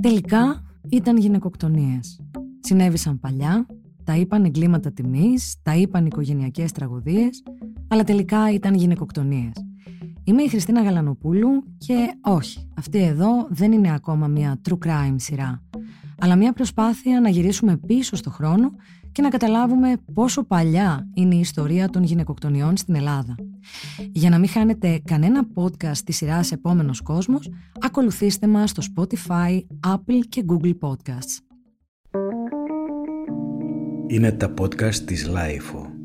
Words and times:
Τελικά 0.00 0.62
ήταν 0.88 1.16
γυναικοκτονίες. 1.16 2.20
Συνέβησαν 2.60 3.18
παλιά, 3.20 3.66
τα 4.04 4.16
είπαν 4.16 4.44
εγκλήματα 4.44 4.92
τιμής, 4.92 5.56
τα 5.62 5.76
είπαν 5.76 6.06
οικογενειακές 6.06 6.72
τραγωδίες, 6.72 7.42
αλλά 7.88 8.04
τελικά 8.04 8.52
ήταν 8.52 8.74
γυναικοκτονίες. 8.74 9.52
Είμαι 10.24 10.42
η 10.42 10.48
Χριστίνα 10.48 10.82
Γαλανοπούλου 10.82 11.48
και 11.78 12.08
όχι, 12.20 12.68
αυτή 12.76 12.98
εδώ 12.98 13.46
δεν 13.48 13.72
είναι 13.72 13.94
ακόμα 13.94 14.26
μια 14.26 14.60
true 14.68 14.78
crime 14.86 15.14
σειρά, 15.16 15.62
αλλά 16.18 16.36
μια 16.36 16.52
προσπάθεια 16.52 17.20
να 17.20 17.28
γυρίσουμε 17.28 17.76
πίσω 17.76 18.16
στο 18.16 18.30
χρόνο 18.30 18.70
και 19.12 19.22
να 19.22 19.28
καταλάβουμε 19.28 19.96
πόσο 20.14 20.44
παλιά 20.44 21.08
είναι 21.14 21.34
η 21.34 21.40
ιστορία 21.40 21.88
των 21.88 22.02
γυναικοκτονιών 22.02 22.76
στην 22.76 22.94
Ελλάδα. 22.94 23.34
Για 24.12 24.30
να 24.30 24.38
μην 24.38 24.48
χάνετε 24.48 25.02
κανένα 25.04 25.46
podcast 25.54 25.98
της 26.04 26.16
σειράς 26.16 26.52
Επόμενος 26.52 27.00
Κόσμος, 27.00 27.50
ακολουθήστε 27.80 28.46
μας 28.46 28.70
στο 28.70 28.82
Spotify, 28.94 29.60
Apple 29.86 30.20
και 30.28 30.44
Google 30.48 30.74
Podcasts. 30.80 31.38
Είναι 34.06 34.32
τα 34.32 34.54
podcast 34.60 34.94
της 34.94 35.30
Lifeo. 35.34 35.98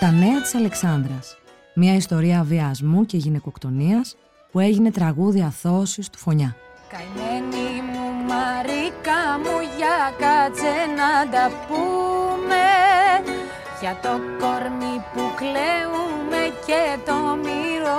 Τα 0.00 0.10
νέα 0.10 0.40
της 0.40 0.54
Αλεξάνδρας. 0.54 1.36
Μια 1.78 1.94
ιστορία 1.94 2.42
βιασμού 2.42 3.06
και 3.06 3.16
γυναικοκτονίας 3.16 4.16
που 4.50 4.58
έγινε 4.60 4.90
τραγούδι 4.90 5.42
αθώσης 5.42 6.10
του 6.10 6.18
Φωνιά. 6.18 6.56
Καημένη 6.88 7.82
μου 7.90 8.06
Μαρίκα 8.28 9.20
μου 9.42 9.56
για 9.78 9.98
κάτσε 10.22 10.74
να 10.98 11.12
τα 11.32 11.46
πούμε. 11.68 12.64
Για 13.80 13.98
το 14.02 14.12
κορμί 14.40 14.96
που 15.12 15.22
κλαίουμε 15.40 16.42
και 16.66 16.82
το 17.08 17.18
μυρολογούμε. 17.44 17.94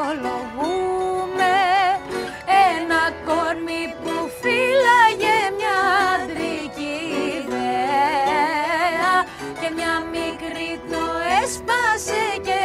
Ένα 2.73 3.01
κορμί 3.27 3.83
που 4.01 4.13
φύλαγε 4.39 5.37
μια 5.57 5.79
αντρική 6.13 6.95
ιδέα. 7.37 9.13
Και 9.59 9.69
μια 9.77 9.95
μικρή 10.15 10.71
το 10.91 11.03
έσπασε 11.41 12.21
και 12.47 12.56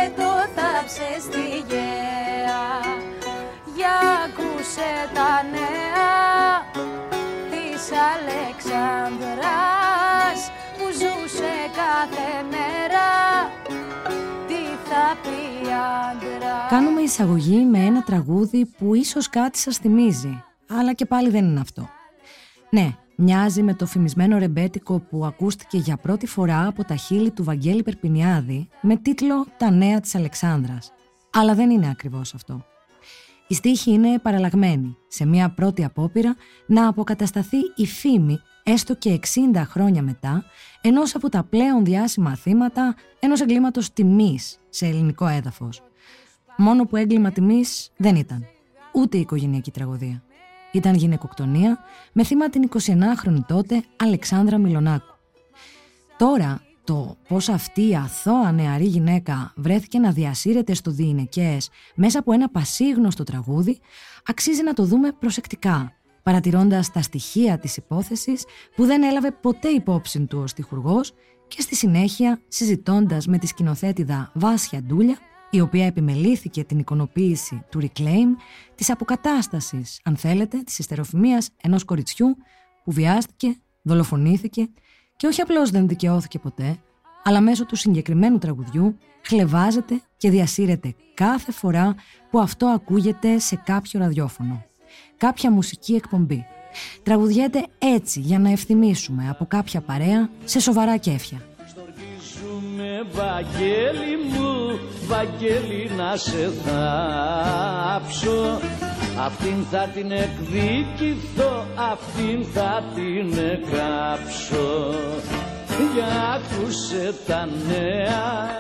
ακούσε 4.73 5.11
τα 5.15 5.33
νέα 5.51 6.11
της 7.51 7.83
Αλεξάνδρας 8.13 10.39
που 10.77 10.87
ζούσε 10.93 11.55
κάθε 11.81 12.29
μέρα 12.51 13.09
τι 14.47 14.63
θα 14.89 15.05
πει 15.23 15.41
άντρας; 16.11 16.71
Κάνουμε 16.71 17.01
εισαγωγή 17.01 17.65
με 17.65 17.79
ένα 17.79 18.03
τραγούδι 18.03 18.67
που 18.79 18.95
ίσως 18.95 19.29
κάτι 19.29 19.59
σας 19.59 19.77
θυμίζει, 19.77 20.45
αλλά 20.69 20.93
και 20.93 21.07
πάλι 21.07 21.31
δεν 21.31 21.45
είναι 21.45 21.61
αυτό. 21.61 21.89
Ναι, 22.71 22.97
μοιάζει 23.17 23.63
με 23.63 23.75
το 23.75 23.87
φημισμένο 23.87 24.39
ρεμπέτικο 24.39 24.99
που 24.99 25.25
ακούστηκε 25.25 25.79
για 25.79 25.97
πρώτη 25.97 26.27
φορά 26.27 26.67
από 26.67 26.85
τα 26.85 26.95
χείλη 26.95 27.31
του 27.31 27.45
Βαγγέλη 27.45 27.83
Περπινιάδη 27.83 28.69
με 28.81 28.97
τίτλο 28.97 29.47
«Τα 29.57 29.71
νέα 29.71 30.01
της 30.01 30.15
Αλεξάνδρας». 30.15 30.93
Αλλά 31.35 31.55
δεν 31.55 31.71
είναι 31.71 31.91
ακριβώς 31.91 32.35
αυτό. 32.35 32.65
Η 33.53 33.55
στίχη 33.55 33.91
είναι 33.91 34.19
παραλλαγμένη 34.19 34.97
σε 35.09 35.27
μια 35.27 35.51
πρώτη 35.51 35.85
απόπειρα 35.85 36.37
να 36.67 36.89
αποκατασταθεί 36.89 37.57
η 37.77 37.87
φήμη 37.87 38.39
έστω 38.63 38.95
και 38.95 39.21
60 39.55 39.63
χρόνια 39.67 40.03
μετά 40.03 40.45
ενός 40.81 41.15
από 41.15 41.29
τα 41.29 41.45
πλέον 41.45 41.85
διάσημα 41.85 42.37
θύματα 42.37 42.95
ενός 43.21 43.41
εγκλήματος 43.41 43.93
τιμής 43.93 44.59
σε 44.69 44.87
ελληνικό 44.87 45.27
έδαφος. 45.27 45.83
Μόνο 46.57 46.85
που 46.85 46.97
έγκλημα 46.97 47.31
τιμής 47.31 47.91
δεν 47.97 48.17
ήταν. 48.17 48.47
Ούτε 48.93 49.17
η 49.17 49.21
οικογενειακή 49.21 49.71
τραγωδία. 49.71 50.23
Ήταν 50.73 50.95
γυναικοκτονία 50.95 51.79
με 52.13 52.25
θύμα 52.25 52.49
την 52.51 52.69
29χρονη 52.73 53.45
τότε 53.47 53.85
Αλεξάνδρα 53.97 54.59
Μιλονάκου. 54.59 55.15
Τώρα 56.17 56.61
το 56.85 57.17
πώς 57.29 57.49
αυτή 57.49 57.89
η 57.89 57.95
αθώα 57.95 58.53
νεαρή 58.53 58.85
γυναίκα 58.85 59.53
βρέθηκε 59.57 59.99
να 59.99 60.11
διασύρεται 60.11 60.75
στο 60.75 60.91
διηνεκές 60.91 61.71
μέσα 61.95 62.19
από 62.19 62.33
ένα 62.33 62.49
πασίγνωστο 62.49 63.25
τραγούδι 63.25 63.79
αξίζει 64.27 64.63
να 64.63 64.73
το 64.73 64.85
δούμε 64.85 65.13
προσεκτικά, 65.13 65.93
παρατηρώντας 66.23 66.91
τα 66.91 67.03
στοιχεία 67.03 67.59
της 67.59 67.77
υπόθεσης 67.77 68.45
που 68.77 68.85
δεν 68.85 69.03
έλαβε 69.03 69.31
ποτέ 69.31 69.69
υπόψη 69.69 70.27
του 70.27 70.39
ο 70.39 70.47
στιχουργός 70.47 71.13
και 71.49 71.61
στη 71.61 71.75
συνέχεια 71.75 72.41
συζητώντας 72.49 73.27
με 73.27 73.39
τη 73.39 73.47
σκηνοθέτηδα 73.47 74.31
Βάσια 74.35 74.83
Ντούλια 74.83 75.19
η 75.51 75.61
οποία 75.61 75.87
επιμελήθηκε 75.87 76.65
την 76.65 76.79
εικονοποίηση 76.79 77.65
του 77.71 77.81
reclaim, 77.81 78.29
της 78.75 78.91
αποκατάστασης, 78.91 80.01
αν 80.05 80.17
θέλετε, 80.17 80.59
της 80.59 80.79
ιστεροφημίας 80.79 81.51
ενός 81.63 81.85
κοριτσιού 81.85 82.37
που 82.85 82.93
βιάστηκε, 82.93 83.57
δολοφονήθηκε 83.83 84.69
και 85.23 85.29
όχι 85.29 85.41
απλώς 85.41 85.71
δεν 85.71 85.89
δικαιώθηκε 85.89 86.39
ποτέ, 86.39 86.79
αλλά 87.23 87.41
μέσω 87.41 87.67
του 87.67 87.77
συγκεκριμένου 87.77 88.39
τραγουδιού 88.39 88.99
χλεβάζεται 89.23 90.01
και 90.17 90.31
διασύρεται 90.31 90.95
κάθε 91.15 91.53
φορά 91.53 91.95
που 92.31 92.41
αυτό 92.41 92.67
ακούγεται 92.67 93.39
σε 93.39 93.57
κάποιο 93.65 94.01
ραδιόφωνο. 94.01 94.65
Κάποια 95.17 95.51
μουσική 95.51 95.95
εκπομπή. 95.95 96.47
Τραγουδιέται 97.03 97.67
έτσι 97.79 98.21
για 98.21 98.39
να 98.39 98.51
ευθυμίσουμε 98.51 99.29
από 99.29 99.47
κάποια 99.47 99.81
παρέα 99.81 100.31
σε 100.45 100.61
σοβαρά 100.61 100.97
κέφια. 100.97 101.39
Στοργίζουμε 101.67 103.07
Βαγγέλη 103.13 104.17
μου, 104.33 104.79
Βαγγέλη 105.07 105.91
να 105.97 106.17
σε 106.17 106.53
θάψω 106.65 108.61
Αυτήν 109.19 109.65
θα 109.71 109.89
την 109.95 110.11
εκδικηθώ, 110.11 111.67
αυτήν 111.93 112.45
θα 112.55 112.85
την 112.95 113.39
εκάψω 113.39 114.95
Για 115.95 116.07
άκουσε 116.35 117.15
τα 117.27 117.49
νέα 117.69 118.51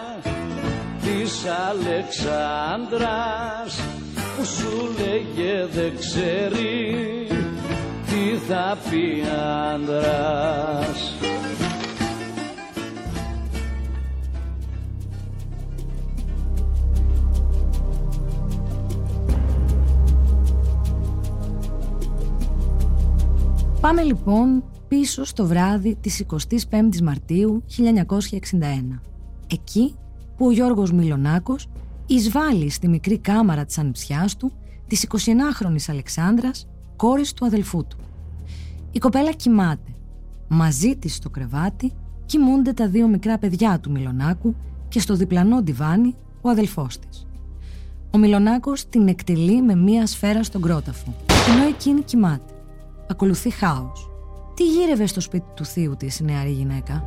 της 1.02 1.44
Αλεξάνδρας 1.70 3.72
που 4.36 4.44
σου 4.44 4.88
λέγε 4.98 5.66
δεν 5.72 5.92
ξέρει 5.98 7.26
τι 8.06 8.24
θα 8.48 8.78
πει 8.90 9.22
άντρας. 9.72 11.00
Πάμε 23.82 24.02
λοιπόν 24.02 24.64
πίσω 24.88 25.24
στο 25.24 25.46
βράδυ 25.46 25.96
της 26.00 26.24
25ης 26.70 27.00
Μαρτίου 27.02 27.62
1961. 27.76 28.98
Εκεί 29.46 29.94
που 30.36 30.46
ο 30.46 30.52
Γιώργος 30.52 30.92
Μιλονάκος 30.92 31.68
εισβάλλει 32.06 32.70
στη 32.70 32.88
μικρή 32.88 33.18
κάμαρα 33.18 33.64
της 33.64 33.78
ανιψιάς 33.78 34.36
του, 34.36 34.52
της 34.86 35.06
29χρονης 35.08 35.84
Αλεξάνδρας, 35.88 36.68
κόρης 36.96 37.32
του 37.32 37.46
αδελφού 37.46 37.86
του. 37.86 37.96
Η 38.92 38.98
κοπέλα 38.98 39.32
κοιμάται. 39.32 39.94
Μαζί 40.48 40.96
της 40.96 41.14
στο 41.14 41.30
κρεβάτι 41.30 41.92
κοιμούνται 42.26 42.72
τα 42.72 42.88
δύο 42.88 43.06
μικρά 43.08 43.38
παιδιά 43.38 43.78
του 43.80 43.90
Μιλονάκου 43.90 44.54
και 44.88 45.00
στο 45.00 45.14
διπλανό 45.14 45.62
ντιβάνι 45.62 46.14
ο 46.40 46.48
αδελφός 46.48 46.98
της. 46.98 47.26
Ο 48.10 48.18
Μιλονάκος 48.18 48.88
την 48.88 49.08
εκτελεί 49.08 49.62
με 49.62 49.74
μία 49.74 50.06
σφαίρα 50.06 50.42
στον 50.42 50.62
κρόταφο, 50.62 51.14
ενώ 51.48 51.64
εκείνη 51.64 52.00
κοιμάται. 52.00 52.51
Ακολουθεί 53.08 53.50
χάος. 53.50 54.10
Τι 54.54 54.64
γύρευε 54.64 55.06
στο 55.06 55.20
σπίτι 55.20 55.46
του 55.54 55.64
θείου 55.64 55.96
της 55.96 56.18
η 56.18 56.24
νεαρή 56.24 56.50
γυναίκα; 56.50 57.04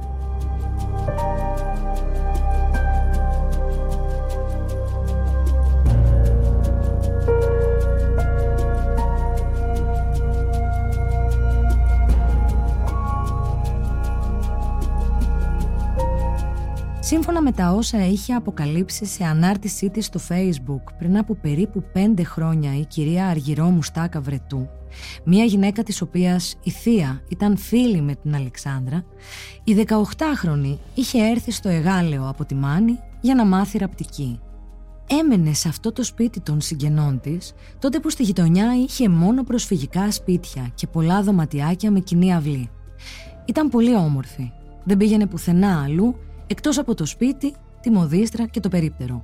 Σύμφωνα 17.06 17.42
με 17.42 17.52
τα 17.52 17.72
όσα 17.72 18.06
είχε 18.08 18.34
αποκαλύψει 18.34 19.06
σε 19.06 19.24
ανάρτησή 19.24 19.90
της 19.90 20.06
στο 20.06 20.20
facebook 20.30 20.94
πριν 20.98 21.18
από 21.18 21.36
περίπου 21.36 21.84
πέντε 21.94 22.24
χρόνια 22.24 22.78
η 22.78 22.86
κυρία 22.86 23.28
Αργυρό 23.28 23.70
Μουστάκα 23.70 24.22
Βρετού, 24.22 24.68
μια 25.24 25.44
γυναίκα 25.44 25.84
της 25.84 26.02
οποίας 26.02 26.56
η 26.64 26.70
θεία 26.70 27.22
ήταν 27.28 27.58
φίλη 27.58 28.02
με 28.02 28.16
την 28.16 28.36
Αλεξάνδρα, 28.36 29.06
η 29.64 29.86
18χρονη 29.88 30.78
είχε 30.94 31.30
έρθει 31.30 31.52
στο 31.52 31.70
Εγάλεο 31.70 32.30
από 32.30 32.46
τη 32.46 32.56
Μάνη 32.56 33.00
για 33.22 33.36
να 33.36 33.46
μάθει 33.46 33.78
ραπτική. 33.78 34.40
έμενε 35.22 35.54
σε 35.54 35.68
αυτό 35.68 35.92
το 35.92 36.04
σπίτι 36.04 36.40
των 36.40 36.62
συγγενών 36.62 37.20
της, 37.20 37.54
τότε 37.80 38.00
που 38.00 38.10
στη 38.10 38.24
γειτονιά 38.24 38.76
είχε 38.76 39.10
μόνο 39.10 39.44
προσφυγικά 39.44 40.12
σπίτια 40.12 40.72
και 40.76 40.88
πολλά 40.88 41.22
δωματιάκια 41.22 41.92
με 41.92 42.00
κοινή 42.00 42.36
αυλή. 42.36 42.70
Ήταν 43.46 43.70
πολύ 43.70 43.96
όμορφη. 43.96 44.52
Δεν 44.84 44.98
πήγαινε 44.98 45.26
πουθενά 45.26 45.84
αλλού 45.84 46.16
εκτός 46.48 46.78
από 46.78 46.96
το 46.96 47.06
σπίτι, 47.06 47.54
τη 47.82 47.90
μοδίστρα 47.90 48.46
και 48.46 48.60
το 48.60 48.70
περίπτερο. 48.70 49.24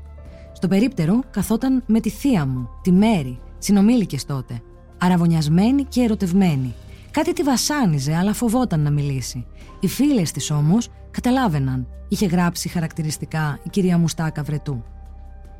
Στο 0.53 0.67
περίπτερο 0.67 1.19
καθόταν 1.31 1.83
με 1.85 1.99
τη 1.99 2.09
θεία 2.09 2.45
μου, 2.45 2.69
τη 2.81 2.91
Μέρη, 2.91 3.39
συνομήλικες 3.57 4.25
τότε, 4.25 4.61
αραβωνιασμένη 4.97 5.83
και 5.83 6.01
ερωτευμένη. 6.01 6.73
Κάτι 7.11 7.33
τη 7.33 7.43
βασάνιζε, 7.43 8.15
αλλά 8.15 8.33
φοβόταν 8.33 8.79
να 8.79 8.89
μιλήσει. 8.89 9.45
Οι 9.79 9.87
φίλες 9.87 10.31
της 10.31 10.51
όμως 10.51 10.89
καταλάβαιναν, 11.11 11.87
είχε 12.07 12.25
γράψει 12.25 12.69
χαρακτηριστικά 12.69 13.59
η 13.63 13.69
κυρία 13.69 13.97
Μουστάκα 13.97 14.43
Βρετού. 14.43 14.83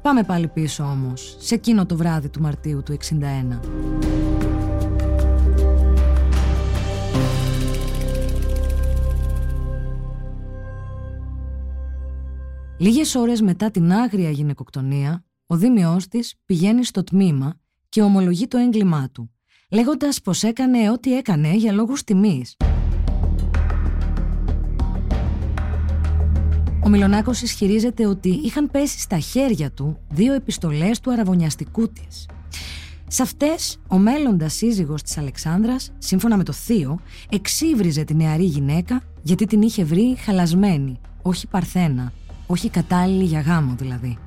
Πάμε 0.01 0.23
πάλι 0.23 0.47
πίσω 0.47 0.83
όμως, 0.83 1.35
σε 1.39 1.55
εκείνο 1.55 1.85
το 1.85 1.95
βράδυ 1.95 2.29
του 2.29 2.41
Μαρτίου 2.41 2.83
του 2.83 2.91
61. 2.91 4.50
Λίγες 12.81 13.15
ώρες 13.15 13.41
μετά 13.41 13.71
την 13.71 13.91
άγρια 13.91 14.29
γυναικοκτονία, 14.29 15.25
ο 15.47 15.55
δίμιος 15.55 16.07
της 16.07 16.35
πηγαίνει 16.45 16.85
στο 16.85 17.03
τμήμα 17.03 17.59
και 17.89 18.01
ομολογεί 18.01 18.47
το 18.47 18.57
έγκλημά 18.57 19.09
του, 19.11 19.31
λέγοντας 19.71 20.21
πως 20.21 20.43
έκανε 20.43 20.91
ό,τι 20.91 21.17
έκανε 21.17 21.55
για 21.55 21.71
λόγους 21.71 22.03
τιμής. 22.03 22.57
Ο 26.83 26.89
Μιλονάκος 26.89 27.41
ισχυρίζεται 27.41 28.05
ότι 28.05 28.29
είχαν 28.29 28.71
πέσει 28.71 28.99
στα 28.99 29.19
χέρια 29.19 29.71
του 29.71 29.97
δύο 30.09 30.33
επιστολές 30.33 30.99
του 30.99 31.11
αραβωνιαστικού 31.11 31.89
της. 31.89 32.27
Σε 33.07 33.21
αυτές, 33.21 33.79
ο 33.87 33.97
μέλλοντας 33.97 34.53
σύζυγος 34.53 35.01
της 35.01 35.17
Αλεξάνδρας, 35.17 35.91
σύμφωνα 35.97 36.37
με 36.37 36.43
το 36.43 36.51
θείο, 36.51 36.99
εξύβριζε 37.29 38.03
τη 38.03 38.15
νεαρή 38.15 38.45
γυναίκα 38.45 39.01
γιατί 39.21 39.45
την 39.45 39.61
είχε 39.61 39.83
βρει 39.83 40.15
χαλασμένη, 40.15 40.99
όχι 41.21 41.47
παρθένα, 41.47 42.13
όχι 42.51 42.69
κατάλληλη 42.69 43.23
για 43.23 43.41
γάμο 43.41 43.75
δηλαδή. 43.77 44.17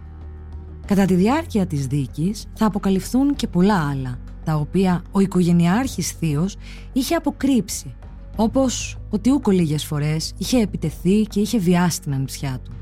Κατά 0.87 1.05
τη 1.05 1.15
διάρκεια 1.15 1.67
της 1.67 1.87
δίκης 1.87 2.47
θα 2.55 2.67
αποκαλυφθούν 2.67 3.35
και 3.35 3.47
πολλά 3.47 3.89
άλλα, 3.89 4.19
τα 4.45 4.55
οποία 4.55 5.03
ο 5.11 5.21
οικογενειάρχης 5.21 6.11
θείος 6.11 6.57
είχε 6.93 7.15
αποκρύψει 7.15 7.95
Όπως 8.37 8.99
ότι 9.11 9.31
ούκο 9.31 9.51
λίγες 9.51 9.85
φορές 9.85 10.33
είχε 10.39 10.61
επιτεθεί 10.61 11.23
και 11.23 11.41
είχε 11.41 11.59
βιάσει 11.59 12.01
την 12.01 12.15
ανιψιά 12.15 12.61
του. 12.65 12.73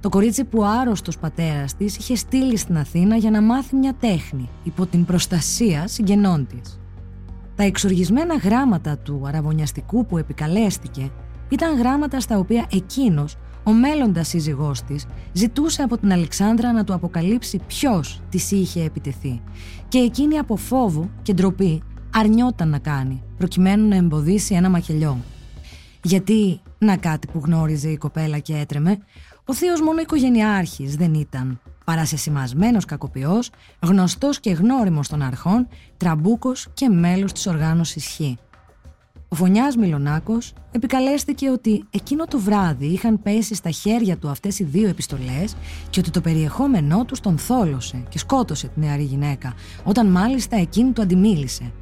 Το 0.00 0.08
κορίτσι 0.08 0.44
που 0.44 0.58
ο 0.58 0.64
άρρωστος 0.64 1.18
πατέρας 1.18 1.76
της 1.76 1.96
είχε 1.96 2.14
στείλει 2.14 2.56
στην 2.56 2.76
Αθήνα 2.78 3.16
για 3.16 3.30
να 3.30 3.42
μάθει 3.42 3.76
μια 3.76 3.94
τέχνη 4.00 4.48
υπό 4.64 4.86
την 4.86 5.04
προστασία 5.04 5.86
συγγενών 5.86 6.46
της. 6.46 6.80
Τα 7.56 7.62
εξοργισμένα 7.62 8.36
γράμματα 8.36 8.98
του 8.98 9.22
αραβωνιαστικού 9.26 10.06
που 10.06 10.18
επικαλέστηκε 10.18 11.10
ήταν 11.48 11.78
γράμματα 11.78 12.20
στα 12.20 12.38
οποία 12.38 12.66
εκείνος, 12.72 13.36
ο 13.64 13.72
μέλλοντας 13.72 14.28
σύζυγός 14.28 14.82
της, 14.82 15.06
ζητούσε 15.32 15.82
από 15.82 15.98
την 15.98 16.12
Αλεξάνδρα 16.12 16.72
να 16.72 16.84
του 16.84 16.94
αποκαλύψει 16.94 17.60
ποιος 17.66 18.20
της 18.28 18.50
είχε 18.50 18.84
επιτεθεί. 18.84 19.40
Και 19.88 19.98
εκείνη 19.98 20.38
από 20.38 20.56
φόβο 20.56 21.10
και 21.22 21.34
ντροπή 21.34 21.82
αρνιόταν 22.14 22.68
να 22.68 22.78
κάνει, 22.78 23.22
προκειμένου 23.38 23.88
να 23.88 23.96
εμποδίσει 23.96 24.54
ένα 24.54 24.68
μακελειό. 24.68 25.18
Γιατί, 26.02 26.60
να 26.78 26.96
κάτι 26.96 27.26
που 27.26 27.40
γνώριζε 27.44 27.88
η 27.90 27.96
κοπέλα 27.96 28.38
και 28.38 28.56
έτρεμε, 28.56 28.98
ο 29.44 29.54
θείος 29.54 29.80
μόνο 29.80 30.00
οικογενειάρχης 30.00 30.96
δεν 30.96 31.14
ήταν. 31.14 31.60
Παρά 31.84 32.07
σεσημασμένος 32.07 32.78
κακοποιός, 32.86 33.50
γνωστός 33.80 34.40
και 34.40 34.50
γνώριμος 34.50 35.08
των 35.08 35.22
αρχών, 35.22 35.68
τραμπούκος 35.96 36.68
και 36.74 36.88
μέλος 36.88 37.32
της 37.32 37.46
οργάνωσης 37.46 38.06
Χ. 38.06 38.20
Ο 39.32 39.36
φωνιά 39.36 39.72
Μιλονάκο 39.78 40.38
επικαλέστηκε 40.70 41.50
ότι 41.50 41.84
εκείνο 41.90 42.24
το 42.24 42.38
βράδυ 42.38 42.86
είχαν 42.86 43.22
πέσει 43.22 43.54
στα 43.54 43.70
χέρια 43.70 44.16
του 44.16 44.28
αυτές 44.28 44.58
οι 44.58 44.64
δύο 44.64 44.88
επιστολές 44.88 45.56
και 45.90 46.00
ότι 46.00 46.10
το 46.10 46.20
περιεχόμενό 46.20 47.04
του 47.04 47.16
τον 47.20 47.38
θόλωσε 47.38 48.02
και 48.08 48.18
σκότωσε 48.18 48.68
τη 48.68 48.80
νεαρή 48.80 49.02
γυναίκα, 49.02 49.54
όταν 49.84 50.06
μάλιστα 50.06 50.56
εκείνη 50.56 50.92
του 50.92 51.02
αντιμίλησε. 51.02 51.72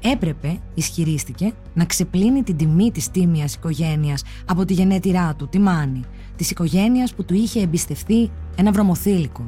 Έπρεπε, 0.00 0.60
ισχυρίστηκε, 0.74 1.52
να 1.74 1.84
ξεπλύνει 1.84 2.42
την 2.42 2.56
τιμή 2.56 2.90
της 2.90 3.10
τίμιας 3.10 3.54
οικογένειας 3.54 4.22
από 4.46 4.64
τη 4.64 4.72
γενέτειρά 4.72 5.34
του, 5.34 5.48
τη 5.48 5.58
Μάνη, 5.58 6.04
της 6.36 6.50
οικογένειας 6.50 7.14
που 7.14 7.24
του 7.24 7.34
είχε 7.34 7.60
εμπιστευτεί 7.60 8.30
ένα 8.56 8.72
βρωμοθήλικο. 8.72 9.44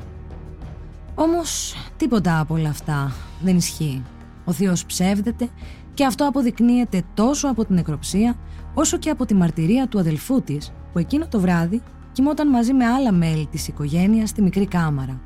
Όμως 1.14 1.75
τίποτα 1.96 2.40
από 2.40 2.55
όλα 2.55 2.69
αυτά 2.69 3.12
δεν 3.43 3.56
ισχύει. 3.56 4.02
Ο 4.44 4.52
θείος 4.52 4.87
ψεύδεται 4.87 5.49
και 5.94 6.04
αυτό 6.04 6.28
αποδεικνύεται 6.28 7.02
τόσο 7.14 7.48
από 7.48 7.64
την 7.64 7.74
νεκροψία 7.74 8.36
όσο 8.74 8.98
και 8.98 9.10
από 9.10 9.26
τη 9.26 9.34
μαρτυρία 9.34 9.88
του 9.88 9.98
αδελφού 9.98 10.42
της 10.42 10.72
που 10.92 10.98
εκείνο 10.98 11.26
το 11.28 11.40
βράδυ 11.40 11.82
κοιμόταν 12.12 12.48
μαζί 12.48 12.72
με 12.72 12.86
άλλα 12.86 13.12
μέλη 13.12 13.46
της 13.46 13.68
οικογένειας 13.68 14.28
στη 14.28 14.42
μικρή 14.42 14.66
κάμαρα. 14.66 15.20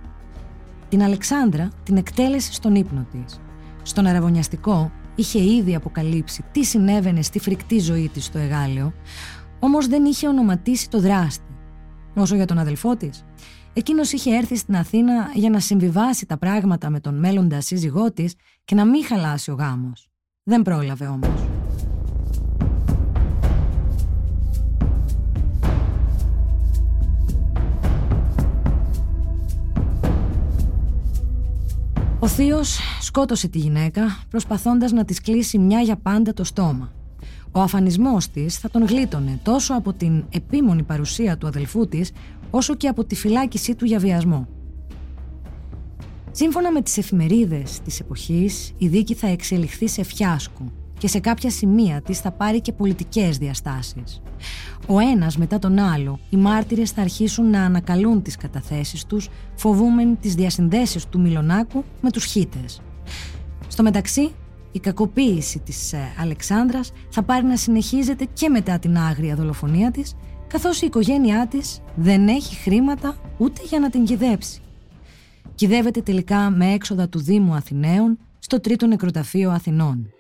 Την 0.89 1.03
Αλεξάνδρα 1.03 1.69
την 1.83 1.97
εκτέλεσε 1.97 2.53
στον 2.53 2.75
ύπνο 2.75 3.07
της. 3.13 3.41
Στον 3.83 4.07
αραβωνιαστικό 4.07 4.93
είχε 5.15 5.43
ήδη 5.43 5.75
αποκαλύψει 5.75 6.45
τι 6.53 6.65
συνέβαινε 6.65 7.23
στη 7.23 7.39
φρικτή 7.39 7.79
ζωή 7.79 8.09
της 8.09 8.25
στο 8.25 8.39
Εγάλεο, 8.39 8.93
όμως 9.61 9.87
δεν 9.87 10.05
είχε 10.05 10.29
ονοματίσει 10.29 10.91
το 10.91 11.01
δράστη. 11.01 11.57
Όσο 12.15 12.35
για 12.35 12.47
τον 12.47 12.59
αδελφό 12.59 12.97
της, 12.97 13.25
εκείνος 13.73 14.13
είχε 14.13 14.37
έρθει 14.37 14.57
στην 14.57 14.77
Αθήνα 14.77 15.31
για 15.35 15.51
να 15.51 15.61
συμβιβάσει 15.61 16.27
τα 16.27 16.39
πράγματα 16.39 16.91
με 16.91 17.01
τον 17.01 17.19
μέλλοντα 17.19 17.61
σύζυγό 17.61 18.13
της 18.13 18.35
και 18.65 18.75
να 18.75 18.85
μην 18.85 19.05
χαλάσει 19.05 19.51
ο 19.51 19.55
γάμος. 19.55 20.09
Δεν 20.49 20.63
πρόλαβε 20.63 21.07
όμως. 21.07 21.47
Ο 32.19 32.27
θείος 32.27 32.79
σκότωσε 33.01 33.49
τη 33.49 33.59
γυναίκα 33.59 34.03
προσπαθώντας 34.31 34.93
να 34.93 35.05
της 35.05 35.21
κλείσει 35.21 35.59
μια 35.59 35.81
για 35.81 35.97
πάντα 35.97 36.33
το 36.35 36.45
στόμα. 36.45 36.93
Ο 37.53 37.61
αφανισμός 37.61 38.29
της 38.29 38.59
θα 38.59 38.71
τον 38.71 38.85
γλίτωνε 38.85 39.41
τόσο 39.43 39.75
από 39.75 39.93
την 39.93 40.25
επίμονη 40.31 40.83
παρουσία 40.83 41.37
του 41.37 41.47
αδελφού 41.47 41.89
της 41.89 42.13
όσο 42.51 42.75
και 42.75 42.89
από 42.89 43.05
τη 43.05 43.15
φυλάκισή 43.15 43.75
του 43.75 43.85
για 43.85 43.99
βιασμό. 43.99 44.56
Σύμφωνα 46.39 46.73
με 46.73 46.83
τις 46.83 46.99
εφημερίδες 46.99 47.81
της 47.85 48.01
εποχής, 48.01 48.73
η 48.79 48.89
δίκη 48.89 49.15
θα 49.15 49.27
εξελιχθεί 49.27 49.89
σε 49.89 50.03
φιάσκο 50.03 50.73
και 50.99 51.09
σε 51.09 51.19
κάποια 51.19 51.51
σημεία 51.51 52.03
της 52.03 52.21
θα 52.21 52.31
πάρει 52.31 52.61
και 52.61 52.73
πολιτικές 52.73 53.39
διαστάσεις. 53.39 54.23
Ο 54.87 54.99
ένας 54.99 55.37
μετά 55.37 55.59
τον 55.59 55.79
άλλο, 55.79 56.19
οι 56.31 56.37
μάρτυρες 56.37 56.91
θα 56.91 57.01
αρχίσουν 57.01 57.51
να 57.51 57.65
ανακαλούν 57.65 58.23
τις 58.23 58.37
καταθέσεις 58.37 59.05
τους, 59.05 59.29
φοβούμενοι 59.55 60.15
τις 60.15 60.35
διασυνδέσεις 60.35 61.07
του 61.07 61.21
Μιλονάκου 61.21 61.85
με 62.01 62.11
τους 62.11 62.25
χίτες. 62.25 62.81
Στο 63.69 63.83
μεταξύ, 63.83 64.31
η 64.73 64.79
κακοποίηση 64.79 65.59
της 65.59 65.93
ε, 65.93 65.99
Αλεξάνδρας 66.21 66.93
θα 67.09 67.23
πάρει 67.23 67.47
να 67.47 67.57
συνεχίζεται 67.57 68.27
και 68.33 68.49
μετά 68.49 68.79
την 68.79 68.97
άγρια 68.97 69.35
δολοφονία 69.35 69.91
της, 69.91 70.15
καθώς 70.47 70.83
η 70.83 70.87
οικογένειά 70.87 71.47
της 71.47 71.81
δεν 71.95 72.29
έχει 72.29 72.55
χρήματα 72.57 73.17
ούτε 73.39 73.61
για 73.65 73.81
να 73.81 73.91
την 73.91 74.05
κυδέψει. 74.05 74.61
Κυδεύεται 75.57 76.01
τελικά 76.01 76.51
με 76.51 76.73
έξοδα 76.73 77.09
του 77.09 77.19
Δήμου 77.19 77.55
Αθηναίων 77.55 78.19
στο 78.39 78.61
τρίτο 78.61 78.87
νεκροταφείο 78.87 79.51
Αθηνών. 79.51 80.11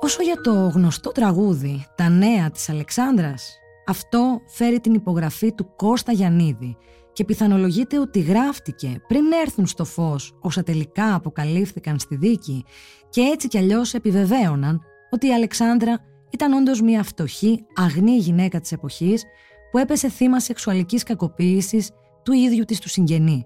Όσο 0.00 0.22
για 0.22 0.40
το 0.40 0.70
γνωστό 0.74 1.10
τραγούδι 1.10 1.86
«Τα 1.94 2.08
νέα 2.08 2.50
της 2.50 2.68
Αλεξάνδρας», 2.68 3.58
αυτό 3.86 4.40
φέρει 4.46 4.80
την 4.80 4.94
υπογραφή 4.94 5.52
του 5.52 5.66
Κώστα 5.76 6.12
Γιαννίδη 6.12 6.76
και 7.16 7.24
πιθανολογείται 7.24 7.98
ότι 7.98 8.20
γράφτηκε 8.20 9.00
πριν 9.06 9.24
έρθουν 9.44 9.66
στο 9.66 9.84
φως 9.84 10.38
όσα 10.40 10.62
τελικά 10.62 11.14
αποκαλύφθηκαν 11.14 11.98
στη 11.98 12.16
δίκη 12.16 12.64
και 13.08 13.20
έτσι 13.20 13.48
κι 13.48 13.58
αλλιώς 13.58 13.94
επιβεβαίωναν 13.94 14.80
ότι 15.10 15.26
η 15.26 15.32
Αλεξάνδρα 15.32 15.98
ήταν 16.30 16.52
όντως 16.52 16.80
μια 16.80 17.02
φτωχή, 17.02 17.64
αγνή 17.74 18.16
γυναίκα 18.16 18.60
της 18.60 18.72
εποχής 18.72 19.24
που 19.70 19.78
έπεσε 19.78 20.08
θύμα 20.08 20.40
σεξουαλικής 20.40 21.02
κακοποίησης 21.02 21.90
του 22.22 22.32
ίδιου 22.32 22.64
της 22.64 22.80
του 22.80 22.88
συγγενή. 22.88 23.44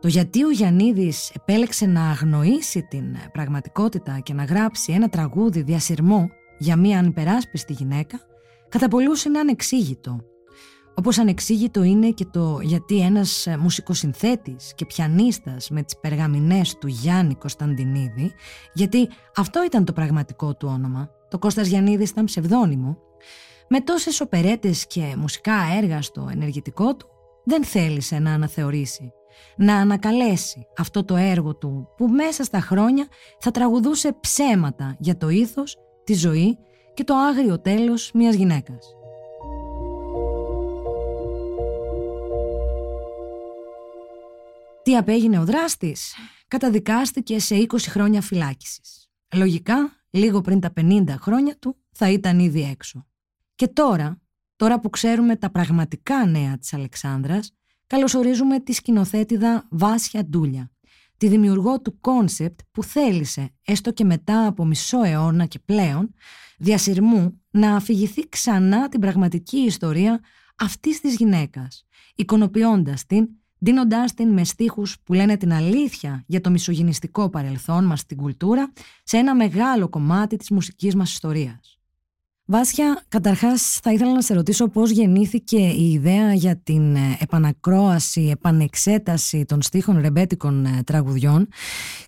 Το 0.00 0.08
γιατί 0.08 0.44
ο 0.44 0.50
Γιαννίδης 0.50 1.30
επέλεξε 1.30 1.86
να 1.86 2.10
αγνοήσει 2.10 2.82
την 2.82 3.16
πραγματικότητα 3.32 4.18
και 4.22 4.32
να 4.32 4.44
γράψει 4.44 4.92
ένα 4.92 5.08
τραγούδι 5.08 5.62
διασυρμό 5.62 6.30
για 6.58 6.76
μία 6.76 6.98
ανυπεράσπιστη 6.98 7.72
γυναίκα, 7.72 8.20
κατά 8.68 8.88
πολλούς 8.88 9.24
είναι 9.24 9.38
ανεξήγητο. 9.38 10.20
Όπως 10.98 11.18
ανεξήγητο 11.18 11.82
είναι 11.82 12.10
και 12.10 12.24
το 12.24 12.60
γιατί 12.62 13.00
ένας 13.00 13.46
ε, 13.46 13.56
μουσικοσυνθέτης 13.56 14.72
και 14.74 14.86
πιανίστας 14.86 15.70
με 15.70 15.82
τις 15.82 15.98
περγαμινές 16.00 16.78
του 16.78 16.86
Γιάννη 16.86 17.34
Κωνσταντινίδη, 17.34 18.32
γιατί 18.72 19.08
αυτό 19.36 19.64
ήταν 19.64 19.84
το 19.84 19.92
πραγματικό 19.92 20.54
του 20.54 20.68
όνομα, 20.72 21.10
το 21.28 21.38
Κώστας 21.38 21.66
Γιαννίδης 21.68 22.10
ήταν 22.10 22.24
ψευδόνυμο, 22.24 22.98
με 23.68 23.80
τόσες 23.80 24.20
οπερέτες 24.20 24.86
και 24.86 25.14
μουσικά 25.16 25.54
έργα 25.76 26.02
στο 26.02 26.28
ενεργητικό 26.32 26.96
του, 26.96 27.08
δεν 27.44 27.64
θέλησε 27.64 28.18
να 28.18 28.32
αναθεωρήσει, 28.32 29.12
να 29.56 29.76
ανακαλέσει 29.76 30.66
αυτό 30.78 31.04
το 31.04 31.16
έργο 31.16 31.56
του 31.56 31.88
που 31.96 32.06
μέσα 32.08 32.44
στα 32.44 32.60
χρόνια 32.60 33.06
θα 33.38 33.50
τραγουδούσε 33.50 34.16
ψέματα 34.20 34.96
για 34.98 35.16
το 35.16 35.28
ήθος, 35.28 35.76
τη 36.04 36.14
ζωή 36.14 36.58
και 36.94 37.04
το 37.04 37.14
άγριο 37.14 37.60
τέλος 37.60 38.10
μιας 38.14 38.34
γυναίκας. 38.34 38.97
Τι 44.88 44.96
απέγινε 44.96 45.38
ο 45.38 45.44
δράστης; 45.44 46.14
Καταδικάστηκε 46.48 47.38
σε 47.38 47.54
20 47.54 47.76
χρόνια 47.78 48.20
φυλάκισης. 48.20 49.08
Λογικά, 49.34 49.92
λίγο 50.10 50.40
πριν 50.40 50.60
τα 50.60 50.72
50 50.80 51.04
χρόνια 51.08 51.58
του, 51.58 51.76
θα 51.92 52.10
ήταν 52.10 52.38
ήδη 52.38 52.62
έξω. 52.62 53.06
Και 53.54 53.68
τώρα, 53.68 54.20
τώρα 54.56 54.80
που 54.80 54.90
ξέρουμε 54.90 55.36
τα 55.36 55.50
πραγματικά 55.50 56.26
νέα 56.26 56.58
της 56.58 56.74
Αλεξάνδρας, 56.74 57.52
καλωσορίζουμε 57.86 58.60
τη 58.60 58.72
σκηνοθέτηδα 58.72 59.66
Βάσια 59.70 60.24
Ντούλια, 60.24 60.70
τη 61.16 61.28
δημιουργό 61.28 61.80
του 61.80 62.00
concept 62.00 62.60
που 62.70 62.82
θέλησε, 62.82 63.50
έστω 63.64 63.92
και 63.92 64.04
μετά 64.04 64.46
από 64.46 64.64
μισό 64.64 65.02
αιώνα 65.02 65.46
και 65.46 65.58
πλέον, 65.58 66.14
διασυρμού 66.58 67.42
να 67.50 67.76
αφηγηθεί 67.76 68.28
ξανά 68.28 68.88
την 68.88 69.00
πραγματική 69.00 69.58
ιστορία 69.58 70.20
αυτής 70.58 71.00
της 71.00 71.14
γυναίκας, 71.16 71.86
εικονοποιώντας 72.14 73.06
την 73.06 73.28
ντύνοντάς 73.58 74.04
την 74.16 74.32
με 74.32 74.44
στίχους 74.44 74.96
που 75.04 75.12
λένε 75.12 75.36
την 75.36 75.52
αλήθεια 75.52 76.24
για 76.26 76.40
το 76.40 76.50
μισογυνιστικό 76.50 77.28
παρελθόν 77.30 77.84
μας 77.84 78.00
στην 78.00 78.16
κουλτούρα 78.16 78.72
σε 79.02 79.16
ένα 79.16 79.34
μεγάλο 79.34 79.88
κομμάτι 79.88 80.36
της 80.36 80.50
μουσικής 80.50 80.94
μας 80.94 81.12
ιστορίας. 81.12 81.78
Βάσια, 82.50 83.04
καταρχάς 83.08 83.78
θα 83.82 83.92
ήθελα 83.92 84.12
να 84.12 84.22
σε 84.22 84.34
ρωτήσω 84.34 84.68
πώς 84.68 84.90
γεννήθηκε 84.90 85.58
η 85.58 85.90
ιδέα 85.90 86.34
για 86.34 86.56
την 86.56 86.96
ε, 86.96 87.16
επανακρόαση, 87.20 88.20
επανεξέταση 88.20 89.44
των 89.44 89.62
στίχων 89.62 90.00
ρεμπέτικων 90.00 90.64
ε, 90.64 90.82
τραγουδιών 90.82 91.48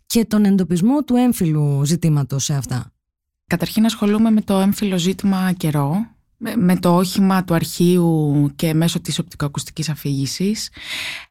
και 0.06 0.24
τον 0.24 0.44
εντοπισμό 0.44 1.02
του 1.02 1.16
έμφυλου 1.16 1.84
ζητήματος 1.84 2.44
σε 2.44 2.54
αυτά. 2.54 2.92
Καταρχήν 3.46 3.84
ασχολούμαι 3.84 4.30
με 4.30 4.40
το 4.40 4.58
έμφυλο 4.58 4.98
ζήτημα 4.98 5.52
καιρό, 5.52 6.06
με 6.56 6.76
το 6.76 6.96
όχημα 6.96 7.44
του 7.44 7.54
αρχείου 7.54 8.50
και 8.56 8.74
μέσω 8.74 9.00
της 9.00 9.18
οπτικοακουστικής 9.18 9.88
αφήγησης 9.88 10.70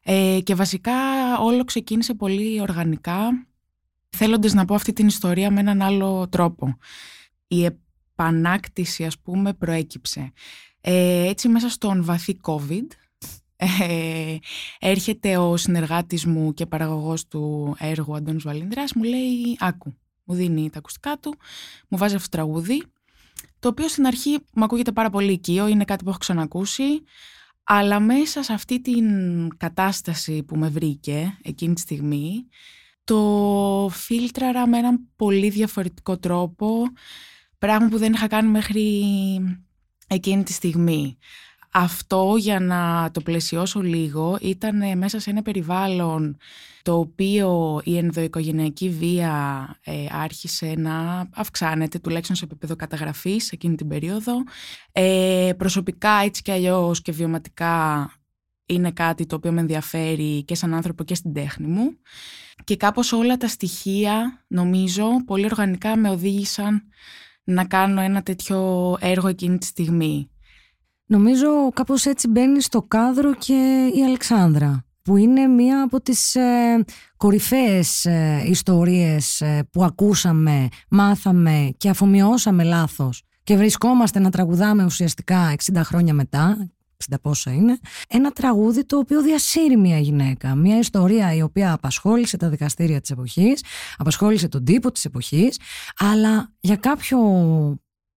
ε, 0.02 0.38
και 0.42 0.54
βασικά 0.54 0.92
όλο 1.38 1.64
ξεκίνησε 1.64 2.14
πολύ 2.14 2.60
οργανικά 2.60 3.46
θέλοντας 4.08 4.52
να 4.52 4.64
πω 4.64 4.74
αυτή 4.74 4.92
την 4.92 5.06
ιστορία 5.06 5.50
με 5.50 5.60
έναν 5.60 5.82
άλλο 5.82 6.28
τρόπο. 6.28 6.76
Η 7.46 7.64
επανάκτηση 7.64 9.04
ας 9.04 9.18
πούμε 9.18 9.52
προέκυψε. 9.52 10.32
Ε, 10.80 11.28
έτσι 11.28 11.48
μέσα 11.48 11.68
στον 11.68 12.04
βαθύ 12.04 12.38
COVID 12.42 12.86
ε, 13.56 14.36
έρχεται 14.78 15.36
ο 15.36 15.56
συνεργάτης 15.56 16.26
μου 16.26 16.54
και 16.54 16.66
παραγωγός 16.66 17.26
του 17.26 17.76
έργου 17.78 18.16
Αντώνης 18.16 18.42
Βαλίνδρας 18.42 18.92
μου 18.92 19.02
λέει 19.02 19.56
άκου, 19.58 19.94
μου 20.24 20.34
δίνει 20.34 20.70
τα 20.70 20.78
ακουστικά 20.78 21.18
του, 21.18 21.34
μου 21.88 21.98
βάζει 21.98 22.14
αυτό 22.14 22.28
το 22.28 22.36
τραγούδι 22.36 22.82
το 23.58 23.68
οποίο 23.68 23.88
στην 23.88 24.06
αρχή 24.06 24.38
μου 24.54 24.64
ακούγεται 24.64 24.92
πάρα 24.92 25.10
πολύ 25.10 25.32
οικείο, 25.32 25.68
είναι 25.68 25.84
κάτι 25.84 26.04
που 26.04 26.10
έχω 26.10 26.18
ξανακούσει, 26.18 27.02
αλλά 27.64 28.00
μέσα 28.00 28.42
σε 28.42 28.52
αυτή 28.52 28.80
την 28.80 29.06
κατάσταση 29.56 30.42
που 30.42 30.56
με 30.56 30.68
βρήκε 30.68 31.38
εκείνη 31.42 31.74
τη 31.74 31.80
στιγμή, 31.80 32.46
το 33.04 33.90
φίλτραρα 33.92 34.66
με 34.66 34.78
έναν 34.78 35.00
πολύ 35.16 35.48
διαφορετικό 35.48 36.18
τρόπο, 36.18 36.82
πράγμα 37.58 37.88
που 37.88 37.98
δεν 37.98 38.12
είχα 38.12 38.26
κάνει 38.26 38.48
μέχρι 38.48 39.04
εκείνη 40.06 40.42
τη 40.42 40.52
στιγμή. 40.52 41.18
Αυτό 41.72 42.34
για 42.38 42.60
να 42.60 43.10
το 43.12 43.20
πλαισιώσω 43.20 43.80
λίγο 43.80 44.38
ήταν 44.40 44.98
μέσα 44.98 45.20
σε 45.20 45.30
ένα 45.30 45.42
περιβάλλον 45.42 46.36
το 46.82 46.98
οποίο 46.98 47.80
η 47.84 47.96
ενδοοικογενειακή 47.96 48.88
βία 48.88 49.66
ε, 49.84 50.06
άρχισε 50.10 50.74
να 50.76 51.26
αυξάνεται 51.34 51.98
τουλάχιστον 51.98 52.36
σε 52.36 52.44
επίπεδο 52.44 52.76
καταγραφής 52.76 53.52
εκείνη 53.52 53.74
την 53.74 53.88
περίοδο. 53.88 54.32
Ε, 54.92 55.50
προσωπικά 55.56 56.10
έτσι 56.24 56.42
και 56.42 56.52
αλλιώς 56.52 57.02
και 57.02 57.12
βιωματικά 57.12 58.10
είναι 58.66 58.90
κάτι 58.90 59.26
το 59.26 59.36
οποίο 59.36 59.52
με 59.52 59.60
ενδιαφέρει 59.60 60.44
και 60.44 60.54
σαν 60.54 60.74
άνθρωπο 60.74 61.04
και 61.04 61.14
στην 61.14 61.32
τέχνη 61.32 61.66
μου 61.66 61.96
και 62.64 62.76
κάπως 62.76 63.12
όλα 63.12 63.36
τα 63.36 63.48
στοιχεία 63.48 64.44
νομίζω 64.46 65.24
πολύ 65.26 65.44
οργανικά 65.44 65.96
με 65.96 66.10
οδήγησαν 66.10 66.82
να 67.44 67.64
κάνω 67.64 68.00
ένα 68.00 68.22
τέτοιο 68.22 68.96
έργο 69.00 69.28
εκείνη 69.28 69.58
τη 69.58 69.66
στιγμή. 69.66 70.30
Νομίζω 71.10 71.70
κάπως 71.74 72.06
έτσι 72.06 72.28
μπαίνει 72.28 72.60
στο 72.62 72.82
κάδρο 72.82 73.34
και 73.34 73.90
η 73.94 74.04
Αλεξάνδρα 74.04 74.84
που 75.02 75.16
είναι 75.16 75.46
μία 75.46 75.82
από 75.82 76.00
τις 76.00 76.34
ε, 76.34 76.84
κορυφαίες 77.16 78.04
ε, 78.04 78.42
ιστορίες 78.46 79.40
ε, 79.40 79.68
που 79.72 79.84
ακούσαμε, 79.84 80.68
μάθαμε 80.90 81.70
και 81.76 81.88
αφομοιώσαμε 81.88 82.64
λάθος 82.64 83.22
και 83.44 83.56
βρισκόμαστε 83.56 84.18
να 84.18 84.30
τραγουδάμε 84.30 84.84
ουσιαστικά 84.84 85.54
60 85.72 85.80
χρόνια 85.84 86.14
μετά, 86.14 86.70
60 87.10 87.14
πόσα 87.22 87.52
είναι, 87.52 87.78
ένα 88.08 88.30
τραγούδι 88.30 88.84
το 88.84 88.98
οποίο 88.98 89.22
διασύρει 89.22 89.76
μια 89.76 89.98
γυναίκα. 89.98 90.54
Μια 90.54 90.78
ιστορία 90.78 91.34
η 91.34 91.42
οποία 91.42 91.72
απασχόλησε 91.72 92.36
τα 92.36 92.48
δικαστήρια 92.48 93.00
της 93.00 93.10
εποχής, 93.10 93.64
απασχόλησε 93.96 94.48
τον 94.48 94.64
τύπο 94.64 94.92
της 94.92 95.04
εποχής, 95.04 95.58
αλλά 95.98 96.52
για 96.60 96.76
κάποιο 96.76 97.18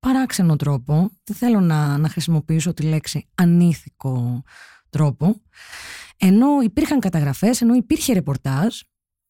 παράξενο 0.03 0.55
τρόπο, 0.55 1.11
δεν 1.23 1.35
θέλω 1.35 1.59
να, 1.59 1.97
να 1.97 2.09
χρησιμοποιήσω 2.09 2.73
τη 2.73 2.83
λέξη 2.83 3.27
ανήθικο 3.35 4.43
τρόπο, 4.89 5.41
ενώ 6.17 6.47
υπήρχαν 6.63 6.99
καταγραφές, 6.99 7.61
ενώ 7.61 7.73
υπήρχε 7.73 8.13
ρεπορτάζ, 8.13 8.79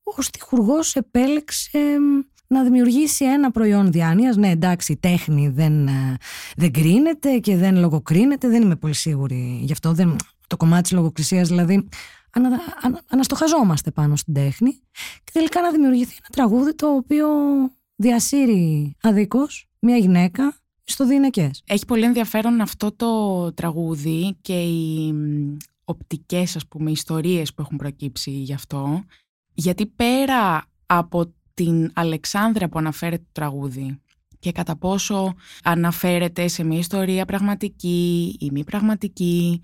ο 0.03 0.21
στιχουργός 0.21 0.95
επέλεξε 0.95 1.79
να 2.47 2.63
δημιουργήσει 2.63 3.25
ένα 3.25 3.51
προϊόν 3.51 3.91
διάνοιας. 3.91 4.35
Ναι, 4.35 4.49
εντάξει, 4.49 4.91
η 4.91 4.97
τέχνη 4.97 5.49
δεν, 5.49 5.87
ε, 5.87 6.17
δεν 6.55 6.71
κρίνεται 6.71 7.37
και 7.37 7.57
δεν 7.57 7.77
λογοκρίνεται, 7.77 8.47
δεν 8.47 8.61
είμαι 8.61 8.75
πολύ 8.75 8.93
σίγουρη 8.93 9.59
γι' 9.61 9.71
αυτό. 9.71 9.93
Δεν, 9.93 10.15
το 10.47 10.57
κομμάτι 10.57 10.81
της 10.81 10.91
λογοκρισίας 10.91 11.47
δηλαδή 11.47 11.89
ανα, 12.31 12.59
ανα, 12.81 13.01
αναστοχαζόμαστε 13.09 13.91
πάνω 13.91 14.15
στην 14.15 14.33
τέχνη 14.33 14.71
και 15.23 15.31
τελικά 15.33 15.61
να 15.61 15.71
δημιουργηθεί 15.71 16.13
ένα 16.17 16.29
τραγούδι 16.31 16.75
το 16.75 16.87
οποίο 16.87 17.27
διασύρει 17.95 18.95
αδίκως 19.01 19.67
μια 19.79 19.97
γυναίκα 19.97 20.62
στο 20.83 21.05
δίνεκες. 21.05 21.63
Έχει 21.65 21.85
πολύ 21.85 22.03
ενδιαφέρον 22.03 22.61
αυτό 22.61 22.91
το 22.91 23.53
τραγούδι 23.53 24.35
και 24.41 24.61
οι 24.61 25.13
οπτικές 25.83 26.55
ας 26.55 26.67
πούμε 26.67 26.91
ιστορίες 26.91 27.53
που 27.53 27.61
έχουν 27.61 27.77
προκύψει 27.77 28.31
γι' 28.31 28.53
αυτό 28.53 29.03
γιατί 29.53 29.85
πέρα 29.85 30.65
από 30.85 31.33
την 31.53 31.91
Αλεξάνδρα 31.93 32.69
που 32.69 32.79
αναφέρεται 32.79 33.23
το 33.23 33.29
τραγούδι 33.31 33.99
και 34.39 34.51
κατά 34.51 34.75
πόσο 34.75 35.33
αναφέρεται 35.63 36.47
σε 36.47 36.63
μια 36.63 36.77
ιστορία 36.77 37.25
πραγματική 37.25 38.35
ή 38.39 38.49
μη 38.51 38.63
πραγματική 38.63 39.61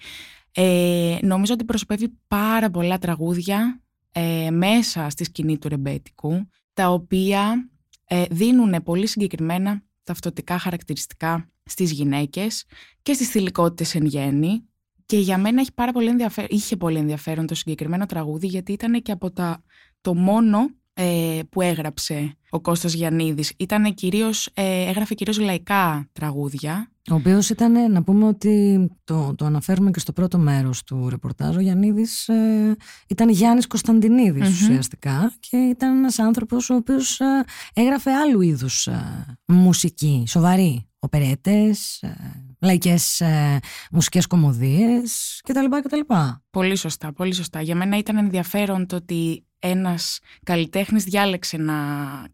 ε, 0.51 1.17
νομίζω 1.21 1.53
ότι 1.53 1.65
προσωπεύει 1.65 2.17
πάρα 2.27 2.69
πολλά 2.69 2.97
τραγούδια 2.97 3.81
ε, 4.11 4.49
μέσα 4.51 5.09
στη 5.09 5.23
σκηνή 5.23 5.57
του 5.57 5.69
ρεμπέτικου 5.69 6.47
τα 6.73 6.89
οποία 6.89 7.69
ε, 8.05 8.23
δίνουν 8.29 8.83
πολύ 8.83 9.07
συγκεκριμένα 9.07 9.83
ταυτοτικά 10.09 10.57
χαρακτηριστικά 10.57 11.49
στις 11.63 11.91
γυναίκες 11.91 12.65
και 13.01 13.13
στις 13.13 13.29
θηλυκότητες 13.29 13.95
εν 13.95 14.05
γέννη 14.05 14.63
και 15.05 15.17
για 15.17 15.37
μένα 15.37 15.61
έχει 15.61 15.73
πάρα 15.73 15.91
πολύ 15.91 16.07
ενδιαφέρον, 16.07 16.49
είχε 16.51 16.75
πολύ 16.75 16.97
ενδιαφέρον 16.97 17.45
το 17.45 17.55
συγκεκριμένο 17.55 18.05
τραγούδι 18.05 18.47
γιατί 18.47 18.71
ήταν 18.71 19.01
και 19.01 19.11
από 19.11 19.31
τα, 19.31 19.63
το 20.01 20.13
μόνο 20.15 20.69
ε, 20.93 21.39
που 21.49 21.61
έγραψε 21.61 22.37
ο 22.49 22.61
Κώστας 22.61 22.93
Γιαννίδης. 22.93 23.53
Ήταν 23.57 23.93
κυρίως, 23.93 24.49
ε, 24.53 24.89
έγραφε 24.89 25.13
κυρίως 25.13 25.39
λαϊκά 25.39 26.09
τραγούδια. 26.11 26.91
Ο 27.11 27.15
οποίος 27.15 27.49
ήταν, 27.49 27.91
να 27.91 28.03
πούμε 28.03 28.27
ότι 28.27 28.87
το, 29.03 29.35
το 29.35 29.45
αναφέρουμε 29.45 29.91
και 29.91 29.99
στο 29.99 30.13
πρώτο 30.13 30.37
μέρος 30.37 30.83
του 30.83 31.09
ρεπορτάζ, 31.09 31.55
ο 31.55 31.59
Γιαννίδης 31.59 32.27
ε, 32.27 32.75
ήταν 33.07 33.29
Γιάννης 33.29 33.67
Κωνσταντινίδης 33.67 34.49
ουσιαστικά 34.49 35.33
και 35.39 35.57
ήταν 35.57 35.97
ένας 35.97 36.19
άνθρωπος 36.19 36.69
ο 36.69 36.75
οποίος 36.75 37.19
ε, 37.19 37.43
έγραφε 37.73 38.11
άλλου 38.11 38.41
είδους 38.41 38.89
μουσική, 39.45 40.23
σοβαρή, 40.27 40.87
οπερέτες, 40.99 42.03
λαϊκές 42.59 43.21
ε, 43.21 43.59
μουσικές 43.91 44.27
κομμωδίες 44.27 45.41
κτλ. 45.43 45.65
κτλ. 45.83 46.13
Πολύ 46.49 46.75
σωστά, 46.75 47.13
πολύ 47.13 47.33
σωστά. 47.33 47.61
Για 47.61 47.75
μένα 47.75 47.97
ήταν 47.97 48.17
ενδιαφέρον 48.17 48.85
το 48.85 48.95
ότι 48.95 49.43
ένας 49.59 50.19
καλλιτέχνης 50.43 51.03
διάλεξε 51.03 51.57
να 51.57 51.75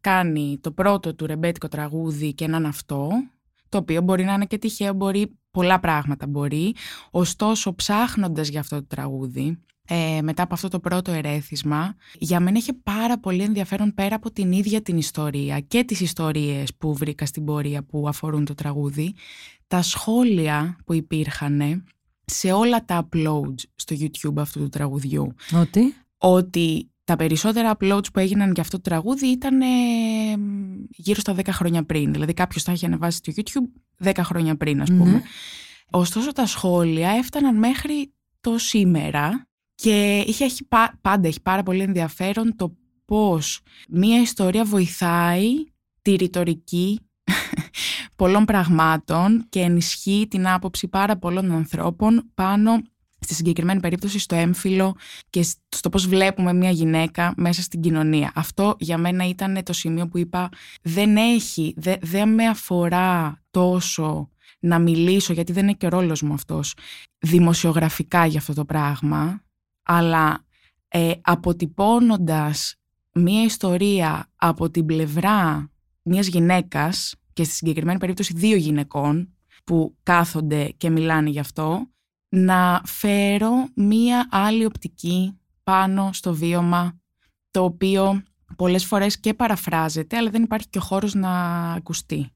κάνει 0.01 0.57
το 0.61 0.71
πρώτο 0.71 1.15
του 1.15 1.25
ρεμπέτικο 1.25 1.67
τραγούδι 1.67 2.33
και 2.33 2.45
έναν 2.45 2.65
αυτό, 2.65 3.09
το 3.75 3.81
οποίο 3.81 4.01
μπορεί 4.01 4.23
να 4.23 4.33
είναι 4.33 4.45
και 4.45 4.57
τυχαίο, 4.57 4.93
μπορεί 4.93 5.37
πολλά 5.51 5.79
πράγματα 5.79 6.27
μπορεί. 6.27 6.75
Ωστόσο, 7.11 7.75
ψάχνοντας 7.75 8.47
για 8.47 8.59
αυτό 8.59 8.75
το 8.75 8.85
τραγούδι, 8.87 9.59
ε, 9.87 10.21
μετά 10.21 10.43
από 10.43 10.53
αυτό 10.53 10.67
το 10.67 10.79
πρώτο 10.79 11.11
ερέθισμα, 11.11 11.95
για 12.13 12.39
μένα 12.39 12.57
είχε 12.57 12.73
πάρα 12.73 13.19
πολύ 13.19 13.41
ενδιαφέρον 13.41 13.93
πέρα 13.93 14.15
από 14.15 14.31
την 14.31 14.51
ίδια 14.51 14.81
την 14.81 14.97
ιστορία 14.97 15.59
και 15.59 15.83
τις 15.83 15.99
ιστορίες 15.99 16.75
που 16.75 16.95
βρήκα 16.95 17.25
στην 17.25 17.45
πορεία 17.45 17.83
που 17.83 18.07
αφορούν 18.07 18.45
το 18.45 18.53
τραγούδι, 18.53 19.13
τα 19.67 19.81
σχόλια 19.81 20.77
που 20.85 20.93
υπήρχαν 20.93 21.83
σε 22.25 22.51
όλα 22.51 22.85
τα 22.85 23.07
uploads 23.09 23.63
στο 23.75 23.95
YouTube 23.99 24.37
αυτού 24.37 24.59
του 24.59 24.69
τραγουδιού. 24.69 25.33
Ότι; 25.61 25.95
Ότι 26.17 26.89
τα 27.05 27.15
περισσότερα 27.15 27.77
uploads 27.77 28.13
που 28.13 28.19
έγιναν 28.19 28.51
για 28.51 28.61
αυτό 28.61 28.75
το 28.77 28.89
τραγούδι 28.89 29.27
ήταν 29.27 29.61
ε, 29.61 29.65
γύρω 30.89 31.19
στα 31.19 31.35
10 31.35 31.41
χρόνια 31.49 31.83
πριν. 31.83 32.11
Δηλαδή 32.11 32.33
κάποιος 32.33 32.63
τα 32.63 32.71
είχε 32.71 32.85
ανεβάσει 32.85 33.17
στο 33.17 33.33
YouTube 33.35 34.07
10 34.07 34.11
χρόνια 34.23 34.55
πριν 34.55 34.81
ας 34.81 34.89
πούμε. 34.89 35.21
Ωστόσο 35.91 36.31
τα 36.31 36.45
σχόλια 36.45 37.09
έφταναν 37.09 37.57
μέχρι 37.57 38.13
το 38.41 38.57
σήμερα 38.57 39.47
και 39.75 40.23
είχε, 40.27 40.43
έχει, 40.43 40.67
πάντα 41.01 41.27
έχει 41.27 41.41
πάρα 41.41 41.63
πολύ 41.63 41.81
ενδιαφέρον 41.81 42.55
το 42.55 42.75
πώς 43.05 43.61
μία 43.89 44.21
ιστορία 44.21 44.63
βοηθάει 44.65 45.49
τη 46.01 46.15
ρητορική 46.15 46.99
πολλών 48.15 48.45
πραγμάτων 48.45 49.45
και 49.49 49.59
ενισχύει 49.59 50.27
την 50.29 50.47
άποψη 50.47 50.87
πάρα 50.87 51.17
πολλών 51.17 51.51
ανθρώπων 51.51 52.31
πάνω 52.33 52.81
στη 53.25 53.33
συγκεκριμένη 53.33 53.79
περίπτωση 53.79 54.19
στο 54.19 54.35
έμφυλο 54.35 54.95
και 55.29 55.45
στο 55.69 55.89
πώς 55.89 56.07
βλέπουμε 56.07 56.53
μια 56.53 56.69
γυναίκα 56.69 57.33
μέσα 57.37 57.61
στην 57.61 57.81
κοινωνία. 57.81 58.31
Αυτό 58.35 58.75
για 58.79 58.97
μένα 58.97 59.27
ήταν 59.27 59.63
το 59.63 59.73
σημείο 59.73 60.07
που 60.07 60.17
είπα 60.17 60.49
δεν 60.81 61.17
έχει, 61.17 61.73
δεν, 61.77 61.97
δεν 62.01 62.33
με 62.33 62.45
αφορά 62.45 63.41
τόσο 63.51 64.29
να 64.59 64.79
μιλήσω 64.79 65.33
γιατί 65.33 65.51
δεν 65.51 65.63
είναι 65.63 65.73
και 65.73 65.87
ρόλος 65.87 66.21
μου 66.21 66.33
αυτός 66.33 66.73
δημοσιογραφικά 67.19 68.25
για 68.25 68.39
αυτό 68.39 68.53
το 68.53 68.65
πράγμα 68.65 69.43
αλλά 69.83 70.45
ε, 70.87 71.11
αποτυπώνοντας 71.21 72.75
μία 73.13 73.43
ιστορία 73.43 74.31
από 74.35 74.69
την 74.69 74.85
πλευρά 74.85 75.71
μιας 76.01 76.27
γυναίκας 76.27 77.15
και 77.33 77.43
στη 77.43 77.53
συγκεκριμένη 77.53 77.99
περίπτωση 77.99 78.33
δύο 78.35 78.55
γυναικών 78.55 79.35
που 79.63 79.95
κάθονται 80.03 80.73
και 80.77 80.89
μιλάνε 80.89 81.29
γι' 81.29 81.39
αυτό, 81.39 81.87
να 82.29 82.81
φέρω 82.85 83.67
μία 83.75 84.27
άλλη 84.31 84.65
οπτική 84.65 85.39
πάνω 85.63 86.09
στο 86.13 86.33
βίωμα 86.33 86.99
το 87.51 87.63
οποίο 87.63 88.23
πολλές 88.55 88.85
φορές 88.85 89.19
και 89.19 89.33
παραφράζεται 89.33 90.17
αλλά 90.17 90.29
δεν 90.29 90.43
υπάρχει 90.43 90.67
και 90.69 90.77
ο 90.77 90.81
χώρος 90.81 91.13
να 91.13 91.31
ακουστεί. 91.73 92.29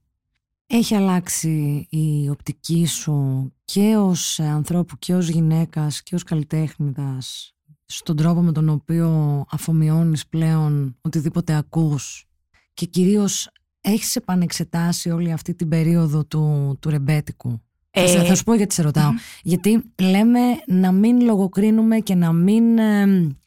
Έχει 0.67 0.95
αλλάξει 0.95 1.87
η 1.89 2.29
οπτική 2.29 2.85
σου 2.85 3.51
και 3.65 3.95
ως 3.97 4.39
ανθρώπου 4.39 4.97
και 4.97 5.15
ως 5.15 5.27
γυναίκας 5.27 6.03
και 6.03 6.15
ως 6.15 6.23
καλλιτέχνητας 6.23 7.53
στον 7.85 8.15
τρόπο 8.15 8.41
με 8.41 8.51
τον 8.51 8.69
οποίο 8.69 9.45
αφομοιώνεις 9.49 10.27
πλέον 10.27 10.97
οτιδήποτε 11.01 11.53
ακούς; 11.55 12.27
Και 12.73 12.85
κυρίως 12.85 13.49
έχεις 13.81 14.15
επανεξετάσει 14.15 15.09
όλη 15.09 15.31
αυτή 15.31 15.55
την 15.55 15.67
περίοδο 15.69 16.25
του, 16.25 16.77
του 16.81 16.89
ρεμπέτικου; 16.89 17.61
Ε, 17.91 18.23
θα, 18.23 18.35
σου 18.35 18.43
πω 18.43 18.53
γιατί 18.53 18.73
σε 18.73 18.81
ρωταω 18.81 19.11
Γιατί 19.43 19.83
λέμε 20.01 20.39
να 20.67 20.91
μην 20.91 21.21
λογοκρίνουμε 21.21 21.99
και 21.99 22.15
να 22.15 22.33
μην 22.33 22.63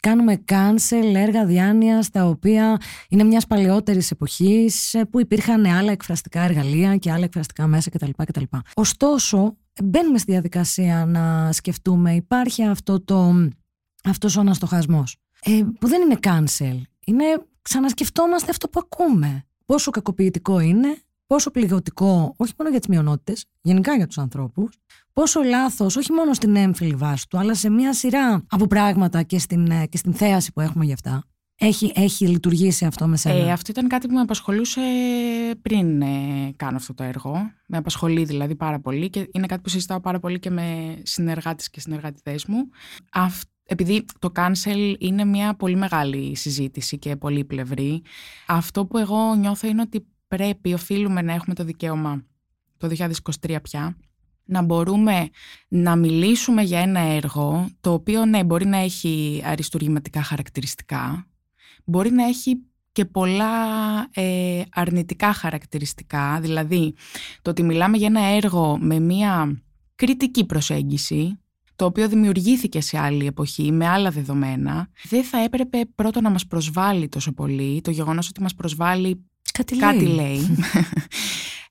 κάνουμε 0.01 0.45
cancel 0.53 1.15
έργα 1.15 1.45
διάνοιας 1.45 2.11
τα 2.11 2.25
οποία 2.25 2.77
είναι 3.09 3.25
μιας 3.25 3.47
παλαιότερης 3.47 4.11
εποχής 4.11 4.95
ε, 4.95 5.05
που 5.05 5.21
υπήρχαν 5.21 5.67
άλλα 5.67 5.93
εκφραστικά 5.93 6.41
εργαλεία 6.41 6.97
και 6.97 7.11
άλλα 7.11 7.25
εκφραστικά 7.25 7.67
μέσα 7.67 7.91
κτλ. 7.91 8.11
κτλ. 8.25 8.43
Ωστόσο, 8.75 9.57
μπαίνουμε 9.85 10.19
στη 10.19 10.31
διαδικασία 10.31 11.05
να 11.07 11.53
σκεφτούμε, 11.53 12.15
υπάρχει 12.15 12.65
αυτό 12.65 13.01
το, 13.01 13.49
αυτός 14.05 14.37
ο 14.37 14.41
αναστοχασμός 14.41 15.17
ε, 15.43 15.61
που 15.79 15.89
δεν 15.89 16.01
είναι 16.03 16.19
cancel. 16.23 16.81
Είναι 17.05 17.25
ξανασκεφτόμαστε 17.63 18.51
αυτό 18.51 18.69
που 18.69 18.81
ακούμε. 18.83 19.45
Πόσο 19.67 19.91
κακοποιητικό 19.91 20.61
είναι, 20.61 20.97
πόσο 21.33 21.51
πληγωτικό, 21.51 22.35
όχι 22.37 22.53
μόνο 22.59 22.71
για 22.71 22.79
τις 22.79 22.89
μειονότητες, 22.89 23.45
γενικά 23.61 23.97
για 23.97 24.07
τους 24.07 24.19
ανθρώπους, 24.19 24.77
πόσο 25.12 25.43
λάθος, 25.43 25.97
όχι 25.97 26.12
μόνο 26.12 26.35
στην 26.35 26.57
έμφυλη 26.57 26.95
βάση 26.95 27.29
του, 27.29 27.39
αλλά 27.39 27.55
σε 27.55 27.71
μια 27.71 27.95
σειρά 27.95 28.45
από 28.49 28.67
πράγματα 28.67 29.23
και 29.23 29.39
στην, 29.39 29.71
ε, 29.71 29.87
και 29.87 29.97
στην 29.97 30.15
θέαση 30.15 30.52
που 30.52 30.61
έχουμε 30.61 30.85
γι' 30.85 30.93
αυτά. 30.93 31.25
Έχει, 31.59 31.93
έχει 31.95 32.26
λειτουργήσει 32.28 32.85
αυτό 32.85 33.06
με 33.06 33.17
σένα; 33.17 33.35
Ε, 33.35 33.52
αυτό 33.52 33.71
ήταν 33.71 33.89
κάτι 33.89 34.06
που 34.06 34.15
με 34.15 34.21
απασχολούσε 34.21 34.80
πριν 35.63 36.02
ε, 36.02 36.52
κάνω 36.56 36.76
αυτό 36.76 36.95
το 36.95 37.02
έργο. 37.02 37.33
Με 37.67 37.76
απασχολεί 37.76 38.25
δηλαδή 38.25 38.54
πάρα 38.54 38.80
πολύ 38.80 39.11
και 39.11 39.28
είναι 39.33 39.47
κάτι 39.47 39.61
που 39.61 39.69
συζητάω 39.69 40.00
πάρα 40.00 40.19
πολύ 40.19 40.39
και 40.39 40.50
με 40.50 40.97
συνεργάτες 41.02 41.71
και 41.71 41.80
συνεργατητές 41.80 42.47
μου. 42.47 42.69
επειδή 43.67 44.04
το 44.19 44.33
cancel 44.35 44.95
είναι 44.99 45.25
μια 45.25 45.54
πολύ 45.54 45.76
μεγάλη 45.76 46.37
συζήτηση 46.37 46.99
και 46.99 47.17
πολύ 47.17 47.45
πλευρή, 47.45 48.02
αυτό 48.47 48.87
που 48.87 48.99
εγώ 48.99 49.35
νιώθω 49.35 49.69
είναι 49.69 49.80
ότι 49.80 50.06
πρέπει, 50.36 50.75
οφείλουμε 50.75 51.23
να 51.23 51.32
έχουμε 51.32 51.54
το 51.54 51.64
δικαίωμα 51.64 52.23
το 52.76 52.90
2023 53.42 53.56
πια, 53.62 53.97
να 54.45 54.62
μπορούμε 54.62 55.28
να 55.68 55.97
μιλήσουμε 55.97 56.62
για 56.62 56.80
ένα 56.80 57.00
έργο 57.00 57.68
το 57.80 57.92
οποίο 57.92 58.25
ναι 58.25 58.45
μπορεί 58.45 58.66
να 58.66 58.76
έχει 58.76 59.42
αριστουργηματικά 59.45 60.23
χαρακτηριστικά, 60.23 61.26
μπορεί 61.84 62.10
να 62.10 62.25
έχει 62.25 62.56
και 62.92 63.04
πολλά 63.04 63.54
ε, 64.10 64.62
αρνητικά 64.73 65.32
χαρακτηριστικά, 65.32 66.40
δηλαδή 66.40 66.95
το 67.42 67.50
ότι 67.50 67.62
μιλάμε 67.62 67.97
για 67.97 68.06
ένα 68.06 68.21
έργο 68.21 68.78
με 68.80 68.99
μια 68.99 69.62
κριτική 69.95 70.47
προσέγγιση, 70.47 71.38
το 71.76 71.84
οποίο 71.84 72.08
δημιουργήθηκε 72.08 72.80
σε 72.80 72.99
άλλη 72.99 73.26
εποχή, 73.26 73.73
με 73.73 73.88
άλλα 73.88 74.10
δεδομένα, 74.10 74.88
δεν 75.08 75.25
θα 75.25 75.38
έπρεπε 75.38 75.80
πρώτο 75.95 76.21
να 76.21 76.30
μας 76.30 76.47
προσβάλλει 76.47 77.08
τόσο 77.08 77.32
πολύ 77.32 77.80
το 77.80 77.90
γεγονός 77.90 78.28
ότι 78.28 78.42
μας 78.42 78.54
προσβάλλει 78.54 79.25
Κάτι 79.78 80.04
λέει. 80.06 80.41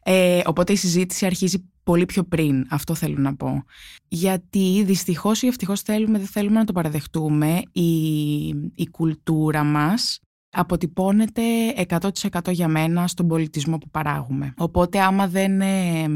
ε, 0.04 0.42
οπότε 0.46 0.74
η 0.74 0.76
συζήτηση 0.76 1.26
αρχίζει 1.26 1.70
πολύ 1.84 2.06
πιο 2.06 2.24
πριν, 2.24 2.66
αυτό 2.70 2.96
θέλω 2.96 3.16
να 3.18 3.36
πω. 3.36 3.64
Γιατί 4.08 4.84
δυστυχώς 4.86 5.42
ή 5.42 5.48
ευτυχώς 5.48 5.82
θέλουμε, 5.82 6.18
δεν 6.18 6.28
θέλουμε 6.28 6.60
να 6.60 6.66
το 6.66 6.74
παραδεχτούμε, 6.74 7.62
η, 7.72 8.48
η 8.76 8.90
κουλτούρα 8.92 9.64
μας 9.64 10.20
αποτυπώνεται 10.52 11.42
100% 11.88 12.52
για 12.52 12.68
μένα 12.68 13.08
στον 13.08 13.28
πολιτισμό 13.28 13.78
που 13.78 13.90
παράγουμε. 13.90 14.54
Οπότε 14.58 15.00
άμα 15.00 15.28
δεν 15.28 15.62
ε, 15.62 16.08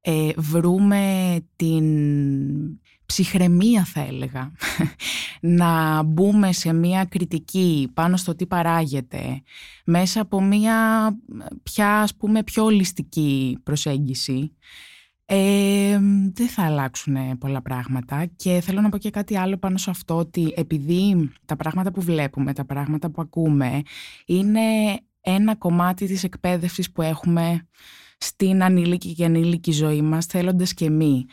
ε, 0.00 0.30
βρούμε 0.36 1.36
την 1.56 1.84
ψυχραιμία 3.10 3.84
θα 3.84 4.00
έλεγα 4.00 4.52
να 5.60 6.02
μπούμε 6.02 6.52
σε 6.52 6.72
μια 6.72 7.04
κριτική 7.04 7.90
πάνω 7.94 8.16
στο 8.16 8.34
τι 8.34 8.46
παράγεται 8.46 9.42
μέσα 9.84 10.20
από 10.20 10.42
μια 10.42 11.10
πια 11.62 12.00
ας 12.00 12.14
πούμε 12.14 12.42
πιο 12.42 12.64
ολιστική 12.64 13.58
προσέγγιση. 13.62 14.52
Ε, 15.24 15.98
δεν 16.32 16.48
θα 16.48 16.62
αλλάξουν 16.64 17.38
πολλά 17.38 17.62
πράγματα 17.62 18.26
και 18.36 18.60
θέλω 18.60 18.80
να 18.80 18.88
πω 18.88 18.98
και 18.98 19.10
κάτι 19.10 19.36
άλλο 19.36 19.56
πάνω 19.56 19.76
σε 19.76 19.90
αυτό 19.90 20.16
ότι 20.16 20.52
επειδή 20.56 21.30
τα 21.44 21.56
πράγματα 21.56 21.92
που 21.92 22.00
βλέπουμε, 22.00 22.52
τα 22.52 22.64
πράγματα 22.64 23.10
που 23.10 23.20
ακούμε 23.22 23.82
είναι 24.26 24.60
ένα 25.20 25.56
κομμάτι 25.56 26.06
της 26.06 26.24
εκπαίδευσης 26.24 26.92
που 26.92 27.02
έχουμε 27.02 27.66
στην 28.18 28.62
ανήλικη 28.62 29.14
και 29.14 29.24
ανήλικη 29.24 29.72
ζωή 29.72 30.02
μας 30.02 30.26
θέλοντας 30.26 30.74
και 30.74 30.84
εμείς 30.84 31.24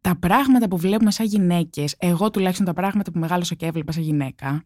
τα 0.00 0.16
πράγματα 0.18 0.68
που 0.68 0.76
βλέπουμε 0.76 1.10
σαν 1.10 1.26
γυναίκες, 1.26 1.94
εγώ 1.98 2.30
τουλάχιστον 2.30 2.66
τα 2.66 2.72
πράγματα 2.72 3.10
που 3.12 3.18
μεγάλωσα 3.18 3.54
και 3.54 3.66
έβλεπα 3.66 3.92
σαν 3.92 4.02
γυναίκα, 4.02 4.64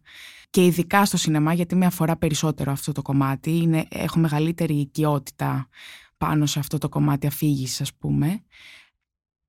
και 0.49 0.65
ειδικά 0.65 1.05
στο 1.05 1.17
σινεμά, 1.17 1.53
γιατί 1.53 1.75
με 1.75 1.85
αφορά 1.85 2.17
περισσότερο 2.17 2.71
αυτό 2.71 2.91
το 2.91 3.01
κομμάτι, 3.01 3.57
είναι, 3.57 3.85
έχω 3.89 4.19
μεγαλύτερη 4.19 4.73
οικειότητα 4.73 5.67
πάνω 6.17 6.45
σε 6.45 6.59
αυτό 6.59 6.77
το 6.77 6.89
κομμάτι 6.89 7.27
αφήγησης, 7.27 7.81
ας 7.81 7.93
πούμε, 7.93 8.43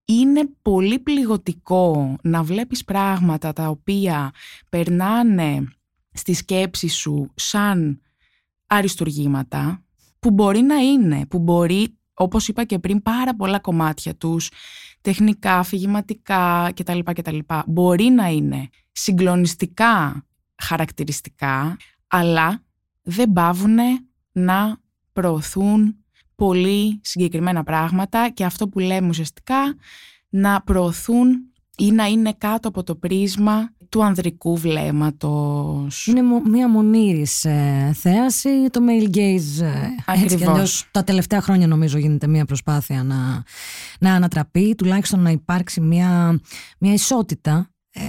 είναι 0.04 0.48
πολύ 0.62 0.98
πληγωτικό 0.98 2.16
να 2.22 2.42
βλέπεις 2.42 2.84
πράγματα 2.84 3.52
τα 3.52 3.68
οποία 3.68 4.30
περνάνε 4.68 5.68
στη 6.12 6.34
σκέψη 6.34 6.88
σου 6.88 7.30
σαν 7.34 8.00
αριστουργήματα, 8.66 9.84
που 10.18 10.30
μπορεί 10.30 10.60
να 10.60 10.76
είναι, 10.76 11.26
που 11.26 11.38
μπορεί 11.38 11.98
όπως 12.14 12.48
είπα 12.48 12.64
και 12.64 12.78
πριν, 12.78 13.02
πάρα 13.02 13.34
πολλά 13.34 13.58
κομμάτια 13.58 14.14
τους, 14.14 14.50
τεχνικά, 15.00 15.58
αφηγηματικά 15.58 16.72
κτλ. 16.74 16.98
κτλ. 17.04 17.38
Μπορεί 17.66 18.04
να 18.04 18.26
είναι 18.26 18.68
συγκλονιστικά 18.92 20.24
χαρακτηριστικά, 20.62 21.76
αλλά 22.06 22.62
δεν 23.02 23.32
πάβουν 23.32 23.78
να 24.32 24.78
προωθούν 25.12 25.96
πολύ 26.34 27.00
συγκεκριμένα 27.02 27.62
πράγματα 27.62 28.28
και 28.28 28.44
αυτό 28.44 28.68
που 28.68 28.78
λέμε 28.78 29.08
ουσιαστικά 29.08 29.76
να 30.28 30.62
προωθούν 30.62 31.52
ή 31.76 31.90
να 31.90 32.04
είναι 32.06 32.32
κάτω 32.38 32.68
από 32.68 32.82
το 32.82 32.94
πρίσμα 32.94 33.72
του 33.94 34.04
ανδρικού 34.04 34.56
βλέμματος. 34.56 36.06
Είναι 36.06 36.22
μο- 36.22 36.42
μία 36.50 36.68
μονήρης 36.68 37.44
ε, 37.44 37.92
θέαση, 37.94 38.48
το 38.70 38.80
male 38.88 39.16
gaze 39.16 39.62
ε, 39.62 40.12
έτσι 40.12 40.26
κι 40.26 40.34
Ακριβώς. 40.34 40.48
αλλιώς 40.48 40.88
τα 40.90 41.04
τελευταία 41.04 41.40
χρόνια 41.40 41.66
νομίζω 41.66 41.98
γίνεται 41.98 42.26
μία 42.26 42.44
προσπάθεια 42.44 43.02
να, 43.02 43.42
να 44.00 44.14
ανατραπεί, 44.14 44.74
τουλάχιστον 44.74 45.20
να 45.20 45.30
υπάρξει 45.30 45.80
μία, 45.80 46.40
μία 46.78 46.92
ισότητα 46.92 47.70
ε, 47.90 48.00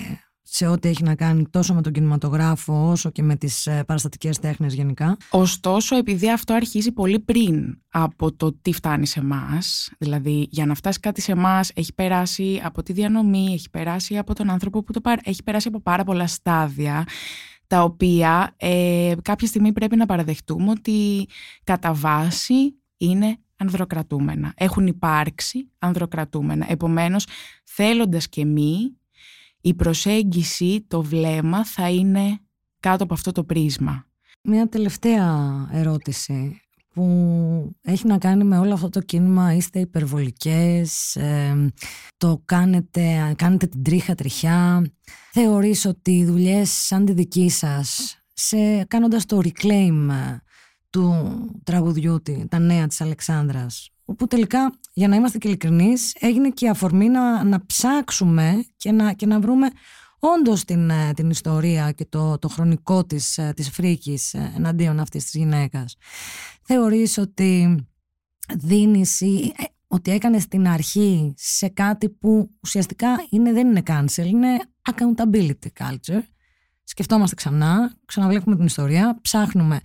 σε 0.58 0.68
ό,τι 0.68 0.90
έχει 0.90 1.04
να 1.04 1.16
κάνει 1.16 1.48
τόσο 1.50 1.74
με 1.74 1.82
τον 1.82 1.92
κινηματογράφο 1.92 2.90
όσο 2.90 3.10
και 3.10 3.24
με 3.24 3.36
τις 3.36 3.68
ε, 3.68 3.84
παραστατικές 3.88 4.40
τέχνες 4.40 4.74
γενικά. 4.74 5.18
Ωστόσο, 5.30 5.96
επειδή 5.96 6.32
αυτό 6.32 6.54
αρχίζει 6.54 6.92
πολύ 6.92 7.20
πριν 7.20 7.78
από 7.90 8.34
το 8.34 8.54
τι 8.54 8.74
φτάνει 8.74 9.06
σε 9.08 9.20
εμάς, 9.20 9.92
δηλαδή 9.98 10.48
για 10.52 10.66
να 10.66 10.76
φτάσει 10.76 11.00
κάτι 11.00 11.22
σε 11.22 11.32
εμάς, 11.32 11.72
έχει 11.76 11.94
περάσει 11.94 12.62
από 12.64 12.84
τη 12.84 12.94
διανομή, 12.94 13.54
έχει 13.54 13.70
περάσει 13.70 14.18
από 14.18 14.36
τον 14.36 14.50
άνθρωπο 14.50 14.84
που 14.84 14.94
το 14.94 15.02
πάρει, 15.02 15.22
έχει 15.24 15.44
περάσει 15.44 15.68
από 15.68 15.82
πάρα 15.82 16.04
πολλά 16.04 16.28
στάδια, 16.28 17.04
τα 17.68 17.84
οποία 17.84 18.54
ε, 18.58 19.14
κάποια 19.22 19.48
στιγμή 19.48 19.72
πρέπει 19.72 19.96
να 19.96 20.06
παραδεχτούμε 20.06 20.70
ότι 20.70 21.28
κατά 21.64 21.94
βάση 21.94 22.76
είναι 22.98 23.38
ανδροκρατούμενα. 23.58 24.54
Έχουν 24.56 24.88
υπάρξει 24.88 25.70
ανδροκρατούμενα. 25.80 26.66
Επομένως, 26.70 27.26
θέλοντας 27.64 28.30
και 28.30 28.46
μη, 28.46 28.98
η 29.66 29.74
προσέγγιση, 29.74 30.86
το 30.88 31.02
βλέμμα 31.04 31.66
θα 31.66 31.90
είναι 31.90 32.40
κάτω 32.80 33.04
από 33.04 33.14
αυτό 33.14 33.32
το 33.32 33.44
πρίσμα. 33.44 34.06
Μια 34.44 34.70
τελευταία 34.70 35.70
ερώτηση 35.72 36.62
που 36.94 37.04
έχει 37.82 38.08
να 38.08 38.18
κάνει 38.18 38.44
με 38.44 38.58
όλο 38.60 38.74
αυτό 38.74 38.90
το 38.90 39.00
κίνημα 39.02 39.54
είστε 39.54 39.80
υπερβολικές, 39.80 41.16
ε, 41.16 41.72
το 42.18 42.42
κάνετε, 42.46 43.34
κάνετε 43.38 43.68
την 43.68 43.84
τρίχα 43.84 44.16
τριχιά. 44.16 44.92
Θεωρείς 45.32 45.86
ότι 45.86 46.12
οι 46.12 46.26
δουλειές 46.26 46.70
σαν 46.70 47.06
τη 47.06 47.14
δική 47.14 47.50
σας, 47.50 48.18
σε, 48.34 48.84
κάνοντας 48.84 49.26
το 49.26 49.40
reclaim 49.44 50.08
ε, 50.10 50.38
του 50.90 51.14
τραγουδιού 51.64 52.22
τη- 52.22 52.48
τα 52.48 52.60
νέα 52.60 52.88
της 52.88 53.02
Αλεξάνδρας, 53.02 53.90
όπου 54.06 54.28
τελικά, 54.28 54.74
για 54.94 55.08
να 55.08 55.16
είμαστε 55.16 55.38
και 55.38 55.48
ειλικρινείς, 55.48 56.16
έγινε 56.20 56.50
και 56.50 56.66
η 56.66 56.70
αφορμή 56.70 57.10
να, 57.10 57.44
να 57.44 57.66
ψάξουμε 57.66 58.66
και 58.78 58.92
να, 58.92 59.14
και 59.14 59.26
να 59.26 59.40
βρούμε 59.40 59.68
όντως 60.20 60.66
την, 60.66 60.90
ε, 60.90 61.14
την 61.14 61.30
ιστορία 61.30 61.92
και 61.92 62.06
το, 62.06 62.38
το 62.38 62.48
χρονικό 62.48 63.06
της, 63.06 63.38
ε, 63.38 63.54
της 63.56 63.70
φρίκης 63.70 64.34
ε, 64.34 64.54
εναντίον 64.56 65.00
αυτής 65.00 65.24
της 65.24 65.34
γυναίκας. 65.34 65.96
Θεωρείς 66.64 67.18
ότι 67.18 67.86
δίνεις 68.56 69.22
ή, 69.22 69.54
ε, 69.58 69.64
ότι 69.88 70.12
έκανες 70.12 70.44
στην 70.44 70.68
αρχή 70.68 71.34
σε 71.38 71.68
κάτι 71.68 72.10
που 72.10 72.50
ουσιαστικά 72.64 73.26
είναι, 73.30 73.52
δεν 73.52 73.68
είναι 73.68 73.84
cancel, 73.86 74.26
είναι 74.26 74.60
accountability 74.92 75.86
culture. 75.86 76.22
Σκεφτόμαστε 76.84 77.36
ξανά, 77.36 77.98
ξαναβλέπουμε 78.06 78.56
την 78.56 78.66
ιστορία, 78.66 79.20
ψάχνουμε 79.22 79.80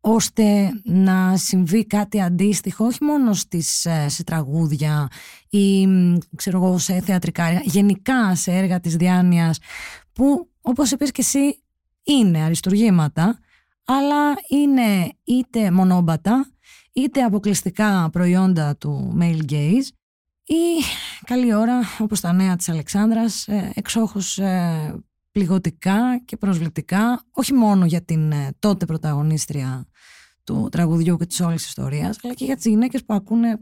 ώστε 0.00 0.70
να 0.84 1.36
συμβεί 1.36 1.86
κάτι 1.86 2.20
αντίστοιχο 2.20 2.84
όχι 2.84 3.04
μόνο 3.04 3.32
στις, 3.32 3.84
ε, 3.84 4.08
σε 4.08 4.24
τραγούδια 4.24 5.08
ή 5.48 5.86
μ, 5.86 6.16
ξέρω 6.36 6.64
εγώ, 6.64 6.78
σε 6.78 7.00
θεατρικά 7.00 7.44
έργα, 7.44 7.60
γενικά 7.64 8.34
σε 8.34 8.52
έργα 8.52 8.80
της 8.80 8.96
διάνοιας 8.96 9.58
που 10.12 10.50
όπως 10.60 10.90
είπες 10.90 11.10
και 11.10 11.20
εσύ 11.20 11.62
είναι 12.02 12.42
αριστουργήματα 12.42 13.38
αλλά 13.84 14.34
είναι 14.48 15.12
είτε 15.24 15.70
μονόμπατα 15.70 16.50
είτε 16.92 17.22
αποκλειστικά 17.22 18.08
προϊόντα 18.12 18.76
του 18.76 19.16
male 19.20 19.52
gaze. 19.52 19.88
Ή 20.44 20.82
καλή 21.24 21.54
ώρα 21.54 21.80
όπως 21.98 22.20
τα 22.20 22.32
νέα 22.32 22.56
της 22.56 22.68
Αλεξάνδρας 22.68 23.48
ε, 23.48 23.72
εξόχως 23.74 24.38
ε, 24.38 24.94
πληγωτικά 25.32 26.18
και 26.24 26.36
προσβλητικά 26.36 27.22
όχι 27.30 27.52
μόνο 27.52 27.86
για 27.86 28.02
την 28.02 28.32
ε, 28.32 28.50
τότε 28.58 28.84
πρωταγωνίστρια 28.84 29.86
του 30.44 30.68
τραγουδιού 30.70 31.16
και 31.16 31.26
της 31.26 31.40
όλης 31.40 31.66
ιστορίας 31.66 32.18
αλλά 32.22 32.34
και 32.34 32.44
για 32.44 32.56
τις 32.56 32.64
γυναίκες 32.64 33.04
που 33.04 33.14
ακούνε 33.14 33.60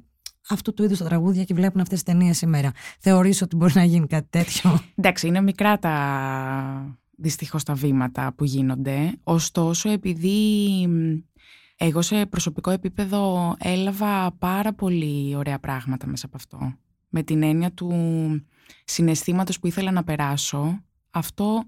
αυτού 0.49 0.75
του 0.75 0.83
είδους 0.83 0.99
τα 0.99 1.05
τραγούδια 1.05 1.45
και 1.45 1.55
βλέπουν 1.55 1.81
αυτές 1.81 2.03
τις 2.03 2.13
ταινίες 2.13 2.37
σήμερα. 2.37 2.73
Θεωρείς 2.99 3.43
ότι 3.43 3.57
μπορεί 3.57 3.73
να 3.75 3.85
γίνει 3.85 4.07
κάτι 4.07 4.27
τέτοιο; 4.31 4.81
Εντάξει, 4.95 5.27
είναι 5.27 5.41
μικρά 5.41 5.79
τα 5.79 6.99
δυστυχώς 7.17 7.63
τα 7.63 7.75
βήματα 7.75 8.33
που 8.37 8.45
γίνονται. 8.45 9.19
Ωστόσο, 9.23 9.91
επειδή 9.91 10.87
μ, 10.89 11.19
εγώ 11.77 12.03
σε 12.03 12.27
προσωπικό 12.27 12.71
επίπεδο 12.71 13.55
έλαβα 13.59 14.33
πάρα 14.33 14.73
πολύ 14.73 15.37
ωραία 15.37 15.59
πράγματα 15.59 16.07
μέσα 16.07 16.27
από 16.27 16.37
αυτό. 16.37 16.73
Με 17.09 17.23
την 17.23 17.43
έννοια 17.43 17.73
του 17.73 17.93
συναισθήματος 18.85 19.59
που 19.59 19.67
ήθελα 19.67 19.91
να 19.91 20.05
περάσω, 20.05 20.83
αυτό 21.11 21.65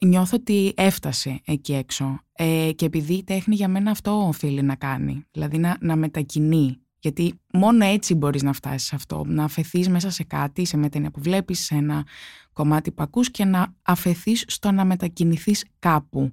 νιώθω 0.00 0.36
ότι 0.36 0.72
έφτασε 0.76 1.40
εκεί 1.44 1.74
έξω. 1.74 2.20
Ε, 2.32 2.70
και 2.76 2.84
επειδή 2.84 3.14
η 3.14 3.24
τέχνη 3.24 3.54
για 3.54 3.68
μένα 3.68 3.90
αυτό 3.90 4.26
οφείλει 4.26 4.62
να 4.62 4.74
κάνει, 4.74 5.24
δηλαδή 5.30 5.58
να, 5.58 5.76
να 5.80 5.96
μετακινεί. 5.96 6.80
Γιατί 6.98 7.40
μόνο 7.52 7.84
έτσι 7.84 8.14
μπορείς 8.14 8.42
να 8.42 8.52
φτάσεις 8.52 8.88
σε 8.88 8.94
αυτό, 8.94 9.24
να 9.26 9.44
αφαιθείς 9.44 9.88
μέσα 9.88 10.10
σε 10.10 10.24
κάτι, 10.24 10.64
σε 10.64 10.76
μια 10.76 10.88
ταινία 10.88 11.10
που 11.10 11.20
βλέπεις, 11.20 11.64
σε 11.64 11.74
ένα 11.74 12.06
κομμάτι 12.52 12.92
που 12.92 13.02
ακούς 13.02 13.30
και 13.30 13.44
να 13.44 13.74
αφαιθείς 13.82 14.44
στο 14.46 14.70
να 14.70 14.84
μετακινηθείς 14.84 15.64
κάπου. 15.78 16.32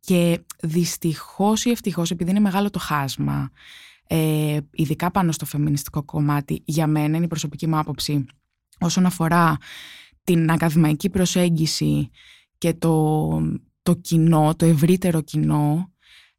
Και 0.00 0.40
δυστυχώς 0.62 1.64
ή 1.64 1.70
ευτυχώς, 1.70 2.10
επειδή 2.10 2.30
είναι 2.30 2.40
μεγάλο 2.40 2.70
το 2.70 2.78
χάσμα, 2.78 3.50
ε, 4.06 4.58
ειδικά 4.70 5.10
πάνω 5.10 5.32
στο 5.32 5.46
φεμινιστικό 5.46 6.02
κομμάτι, 6.02 6.62
για 6.64 6.86
μένα 6.86 7.16
είναι 7.16 7.24
η 7.24 7.28
προσωπική 7.28 7.66
μου 7.66 7.78
άποψη 7.78 8.26
όσον 8.80 9.06
αφορά 9.06 9.56
την 10.24 10.50
ακαδημαϊκή 10.50 11.10
προσέγγιση 11.10 12.10
και 12.58 12.74
το, 12.74 13.28
το 13.82 13.94
κοινό, 13.94 14.54
το 14.56 14.66
ευρύτερο 14.66 15.20
κοινό, 15.20 15.92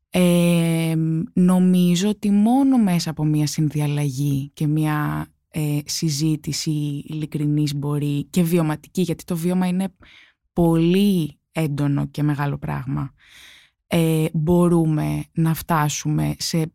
ε, 0.10 0.94
νομίζω 1.34 2.10
ότι 2.10 2.32
μόνο 2.32 2.78
μέσα 2.78 3.10
από 3.10 3.26
μια 3.26 3.48
συνδιαλλαγή 3.48 4.52
και 4.54 4.68
μια 4.68 5.28
ε, 5.50 5.80
συζήτηση 5.86 7.04
ειλικρινής 7.08 7.76
μπορεί 7.76 8.26
και 8.30 8.44
βιωματική, 8.44 9.02
γιατί 9.02 9.24
το 9.24 9.36
βίωμα 9.36 9.68
είναι 9.68 9.96
πολύ 10.54 11.40
έντονο 11.52 12.08
και 12.08 12.24
μεγάλο 12.24 12.58
πράγμα, 12.58 13.14
ε, 13.88 14.26
μπορούμε 14.34 15.24
να 15.32 15.54
φτάσουμε 15.54 16.36
σε 16.38 16.74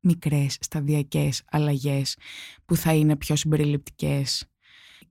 μικρές 0.00 0.56
σταδιακές 0.60 1.42
αλλαγές 1.50 2.16
που 2.64 2.76
θα 2.76 2.94
είναι 2.94 3.16
πιο 3.16 3.36
συμπεριληπτικές 3.36 4.49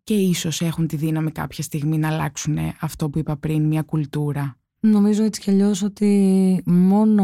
και 0.04 0.14
ίσως 0.14 0.62
έχουν 0.62 0.88
τη 0.88 0.96
δύναμη 0.96 1.32
κάποια 1.32 1.64
στιγμή 1.64 1.98
να 1.98 2.08
αλλάξουν 2.08 2.58
αυτό 2.80 3.10
που 3.10 3.20
είπα 3.20 3.38
πριν, 3.38 3.64
μια 3.64 3.82
κουλτούρα. 3.82 4.58
Νομίζω 4.82 5.24
έτσι 5.24 5.42
κι 5.42 5.50
αλλιώς 5.50 5.84
ότι 5.84 6.62
μόνο 6.66 7.24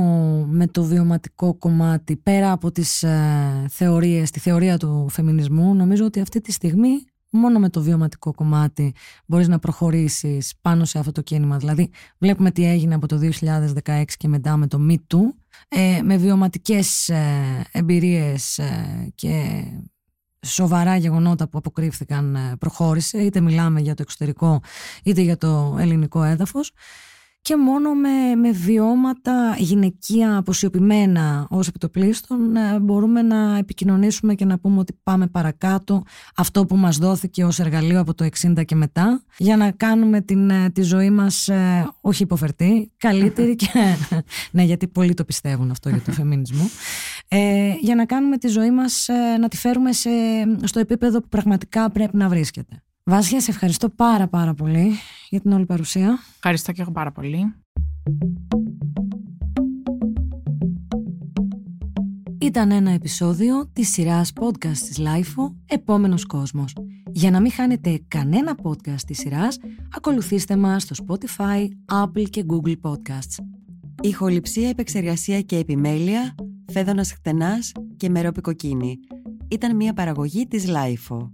με 0.49 0.67
το 0.67 0.83
βιωματικό 0.83 1.53
κομμάτι, 1.53 2.15
πέρα 2.15 2.51
από 2.51 2.71
τις 2.71 3.03
ε, 3.03 3.65
θεωρίες, 3.69 4.31
τη 4.31 4.39
θεωρία 4.39 4.77
του 4.77 5.07
φεμινισμού, 5.09 5.75
νομίζω 5.75 6.05
ότι 6.05 6.19
αυτή 6.19 6.41
τη 6.41 6.51
στιγμή 6.51 7.05
μόνο 7.35 7.59
με 7.59 7.69
το 7.69 7.81
βιωματικό 7.81 8.33
κομμάτι 8.33 8.93
μπορείς 9.25 9.47
να 9.47 9.59
προχωρήσεις 9.59 10.53
πάνω 10.61 10.85
σε 10.85 10.99
αυτό 10.99 11.11
το 11.11 11.21
κίνημα. 11.21 11.57
Δηλαδή 11.57 11.89
βλέπουμε 12.17 12.51
τι 12.51 12.65
έγινε 12.65 12.95
από 12.95 13.07
το 13.07 13.19
2016 13.83 14.03
και 14.17 14.27
μετά 14.27 14.57
με 14.57 14.67
το 14.67 14.79
Me 14.89 14.93
Too, 14.93 15.21
ε, 15.67 16.01
με 16.01 16.17
βιωματικές 16.17 17.09
ε, 17.09 17.65
εμπειρίες 17.71 18.57
ε, 18.57 19.11
και 19.15 19.63
σοβαρά 20.45 20.95
γεγονότα 20.95 21.47
που 21.47 21.58
αποκρύφθηκαν 21.58 22.36
ε, 22.36 22.55
προχώρησε, 22.60 23.17
είτε 23.17 23.41
μιλάμε 23.41 23.79
για 23.79 23.93
το 23.93 24.01
εξωτερικό 24.01 24.62
είτε 25.03 25.21
για 25.21 25.38
το 25.38 25.77
ελληνικό 25.79 26.23
έδαφος. 26.23 26.71
Και 27.45 27.58
μόνο 27.58 27.93
με, 27.93 28.36
με 28.36 28.51
βιώματα 28.51 29.55
γυναικεία 29.58 30.38
αποσιωπημένα 30.38 31.47
ως 31.49 31.67
επιτοπλίστων 31.67 32.55
ε, 32.55 32.79
μπορούμε 32.79 33.21
να 33.21 33.58
επικοινωνήσουμε 33.58 34.36
και 34.36 34.45
να 34.45 34.60
πούμε 34.60 34.79
ότι 34.79 34.99
πάμε 35.03 35.27
παρακάτω. 35.27 36.03
Αυτό 36.36 36.65
που 36.65 36.75
μας 36.75 36.97
δόθηκε 36.97 37.43
ως 37.43 37.60
εργαλείο 37.60 37.99
από 37.99 38.13
το 38.13 38.27
60 38.55 38.65
και 38.65 38.75
μετά 38.75 39.23
για 39.38 39.58
να 39.58 39.71
κάνουμε 39.71 40.21
την, 40.21 40.49
ε, 40.49 40.69
τη 40.69 40.81
ζωή 40.81 41.10
μας 41.10 41.47
ε, 41.47 41.89
όχι 42.01 42.23
υποφερτή, 42.23 42.91
καλύτερη 42.97 43.55
και 43.62 43.69
ναι 44.51 44.63
γιατί 44.63 44.88
πολλοί 44.88 45.13
το 45.13 45.25
πιστεύουν 45.25 45.71
αυτό 45.71 45.89
για 45.89 46.01
το 46.01 46.12
φεμινισμό 46.19 46.69
ε, 47.27 47.73
για 47.81 47.95
να 47.95 48.05
κάνουμε 48.05 48.38
τη 48.38 48.47
ζωή 48.47 48.71
μας 48.71 49.07
ε, 49.07 49.38
να 49.38 49.47
τη 49.47 49.57
φέρουμε 49.57 49.91
σε, 49.93 50.09
στο 50.63 50.79
επίπεδο 50.79 51.21
που 51.21 51.27
πραγματικά 51.27 51.89
πρέπει 51.89 52.17
να 52.17 52.29
βρίσκεται. 52.29 52.83
Βάσια, 53.03 53.41
σε 53.41 53.51
ευχαριστώ 53.51 53.89
πάρα 53.89 54.27
πάρα 54.27 54.53
πολύ 54.53 54.91
για 55.29 55.39
την 55.39 55.51
όλη 55.51 55.65
παρουσία. 55.65 56.19
Ευχαριστώ 56.35 56.71
και 56.71 56.81
εγώ 56.81 56.91
πάρα 56.91 57.11
πολύ. 57.11 57.53
Ήταν 62.45 62.71
ένα 62.71 62.91
επεισόδιο 62.91 63.69
της 63.73 63.91
σειράς 63.91 64.31
podcast 64.39 64.77
της 64.77 64.99
Lifeo 64.99 65.53
«Επόμενος 65.65 66.25
κόσμος». 66.25 66.73
Για 67.11 67.31
να 67.31 67.41
μην 67.41 67.51
χάνετε 67.51 68.01
κανένα 68.07 68.55
podcast 68.63 69.01
της 69.07 69.17
σειράς, 69.17 69.59
ακολουθήστε 69.95 70.55
μας 70.55 70.83
στο 70.83 71.05
Spotify, 71.07 71.67
Apple 72.03 72.29
και 72.29 72.45
Google 72.47 72.75
Podcasts. 72.81 73.43
Ηχοληψία, 74.01 74.69
επεξεργασία 74.69 75.41
και 75.41 75.57
επιμέλεια, 75.57 76.35
φέδωνας 76.71 77.12
χτενάς 77.12 77.71
και 77.97 78.10
μερόπικο 78.10 78.49
κοκκίνη. 78.49 78.99
Ήταν 79.47 79.75
μια 79.75 79.93
παραγωγή 79.93 80.47
της 80.47 80.65
Lifeo. 80.67 81.30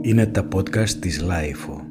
Είναι 0.00 0.26
τα 0.26 0.48
podcast 0.54 0.88
της 0.90 1.24
Lifeo. 1.24 1.85